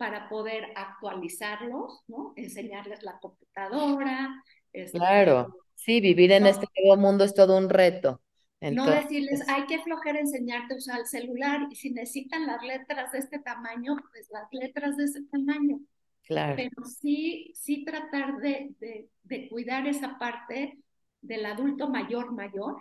para 0.02 0.30
poder 0.30 0.66
actualizarlos, 0.76 2.04
¿no? 2.10 2.34
Enseñarles 2.38 3.04
la 3.04 3.20
computadora. 3.20 4.44
Este, 4.74 5.00
Claro, 5.00 5.58
sí, 5.76 6.00
vivir 6.02 6.32
en 6.32 6.46
no, 6.46 6.48
este 6.48 6.66
nuevo 6.78 7.02
mundo 7.02 7.24
es 7.26 7.34
todo 7.34 7.58
un 7.58 7.70
reto. 7.70 8.22
no 8.70 8.90
decirles, 8.90 9.42
hay 9.50 9.66
que 9.68 9.80
flojera 9.84 10.20
enseñarte 10.20 10.74
a 10.74 10.78
usar 10.78 11.00
el 11.00 11.06
celular 11.08 11.68
y 11.72 11.76
si 11.76 11.92
necesitan 11.92 12.46
las 12.48 12.62
letras 12.64 13.12
de 13.12 13.20
este 13.20 13.40
tamaño, 13.40 13.96
pues 14.12 14.30
las 14.32 14.48
letras 14.52 14.98
de 14.98 15.06
ese 15.06 15.24
tamaño. 15.32 15.80
claro, 16.24 16.66
Pero 16.66 16.86
sí, 16.86 17.54
sí 17.56 17.86
tratar 17.86 18.38
de, 18.40 18.76
de, 18.80 19.10
de 19.24 19.50
cuidar 19.50 19.88
esa 19.88 20.20
parte 20.20 20.80
del 21.22 21.46
adulto 21.46 21.90
mayor 21.90 22.34
mayor, 22.34 22.78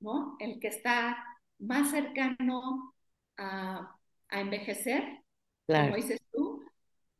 ¿no? 0.00 0.36
El 0.40 0.60
que 0.60 0.68
está 0.68 1.18
más 1.58 1.90
cercano 1.90 2.94
a, 3.38 3.96
a 4.30 4.40
envejecer, 4.40 5.04
como 5.74 5.94
claro. 5.94 5.96
dices 5.96 6.20
tú, 6.20 6.25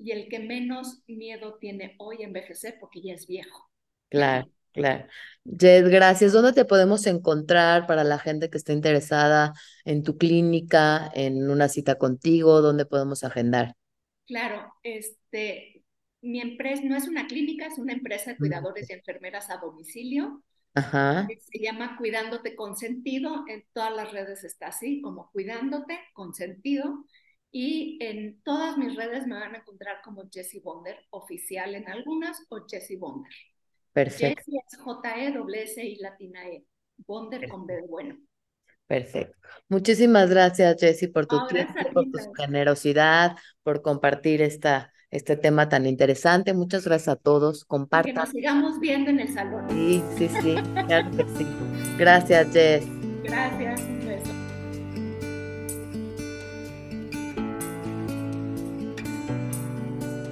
y 0.06 0.12
el 0.12 0.28
que 0.28 0.38
menos 0.38 1.02
miedo 1.08 1.58
tiene 1.60 1.96
hoy 1.98 2.22
a 2.22 2.26
envejecer 2.26 2.76
porque 2.80 3.02
ya 3.02 3.14
es 3.14 3.26
viejo. 3.26 3.68
Claro, 4.08 4.48
claro. 4.72 5.06
Jed, 5.44 5.90
gracias. 5.90 6.32
¿Dónde 6.32 6.52
te 6.52 6.64
podemos 6.64 7.06
encontrar 7.06 7.86
para 7.86 8.04
la 8.04 8.18
gente 8.18 8.50
que 8.50 8.58
esté 8.58 8.72
interesada 8.72 9.52
en 9.84 10.02
tu 10.02 10.16
clínica, 10.16 11.10
en 11.14 11.50
una 11.50 11.68
cita 11.68 11.96
contigo? 11.98 12.60
¿Dónde 12.62 12.86
podemos 12.86 13.24
agendar? 13.24 13.74
Claro, 14.26 14.72
este, 14.82 15.84
mi 16.22 16.40
empresa 16.40 16.82
no 16.84 16.96
es 16.96 17.06
una 17.08 17.26
clínica, 17.28 17.66
es 17.66 17.78
una 17.78 17.92
empresa 17.92 18.30
de 18.32 18.38
Mm. 18.40 18.46
cuidadores 18.48 18.90
y 18.90 18.94
enfermeras 18.94 19.50
a 19.50 19.58
domicilio. 19.58 20.42
Ajá, 20.74 21.34
Se 21.50 21.58
llama 21.60 21.96
Cuidándote 21.98 22.56
con 22.56 22.76
Sentido. 22.76 23.44
En 23.48 23.64
todas 23.72 23.94
las 23.94 24.12
redes 24.12 24.44
está 24.44 24.68
así, 24.68 25.00
como 25.02 25.30
Cuidándote 25.32 25.98
con 26.14 26.34
Sentido. 26.34 27.04
Y 27.52 27.98
en 28.02 28.42
todas 28.42 28.76
mis 28.76 28.94
redes 28.96 29.26
me 29.26 29.34
van 29.38 29.54
a 29.54 29.58
encontrar 29.58 30.02
como 30.04 30.28
Jessie 30.30 30.60
Bonder, 30.60 30.96
oficial 31.10 31.74
en 31.74 31.88
algunas 31.88 32.44
o 32.50 32.66
Jessie 32.68 32.98
Bonder. 32.98 33.32
perfecto, 33.92 34.42
Jessie 34.44 34.60
es 34.66 34.78
J-E-S-S 34.78 35.84
y 35.84 35.96
latina 35.96 36.46
E. 36.48 36.64
Bonder 37.06 37.46
con 37.48 37.66
B 37.66 37.82
bueno. 37.88 38.16
perfecto. 38.86 39.36
Muchísimas 39.68 40.30
gracias, 40.30 40.76
Jessy, 40.80 41.08
por 41.08 41.26
tu 41.26 41.40
gracias 41.40 41.74
tiempo, 41.74 41.90
por 41.92 42.10
tu 42.10 42.18
generosidad, 42.36 43.36
por 43.62 43.82
compartir 43.82 44.42
esta, 44.42 44.92
este 45.10 45.36
tema 45.36 45.68
tan 45.68 45.86
interesante. 45.86 46.54
Muchas 46.54 46.84
gracias 46.86 47.08
a 47.08 47.16
todos. 47.16 47.66
Y 47.98 48.04
que 48.04 48.14
Compartan. 48.14 48.14
nos 48.14 48.30
sigamos 48.30 48.80
viendo 48.80 49.10
en 49.10 49.20
el 49.20 49.32
salón. 49.32 49.66
Sí, 49.68 50.10
sí, 50.16 50.28
sí, 50.28 50.62
claro 50.86 51.10
que 51.16 51.24
sí. 51.28 51.46
Gracias, 51.96 52.48
Jess. 52.52 52.92
Gracias. 53.22 53.95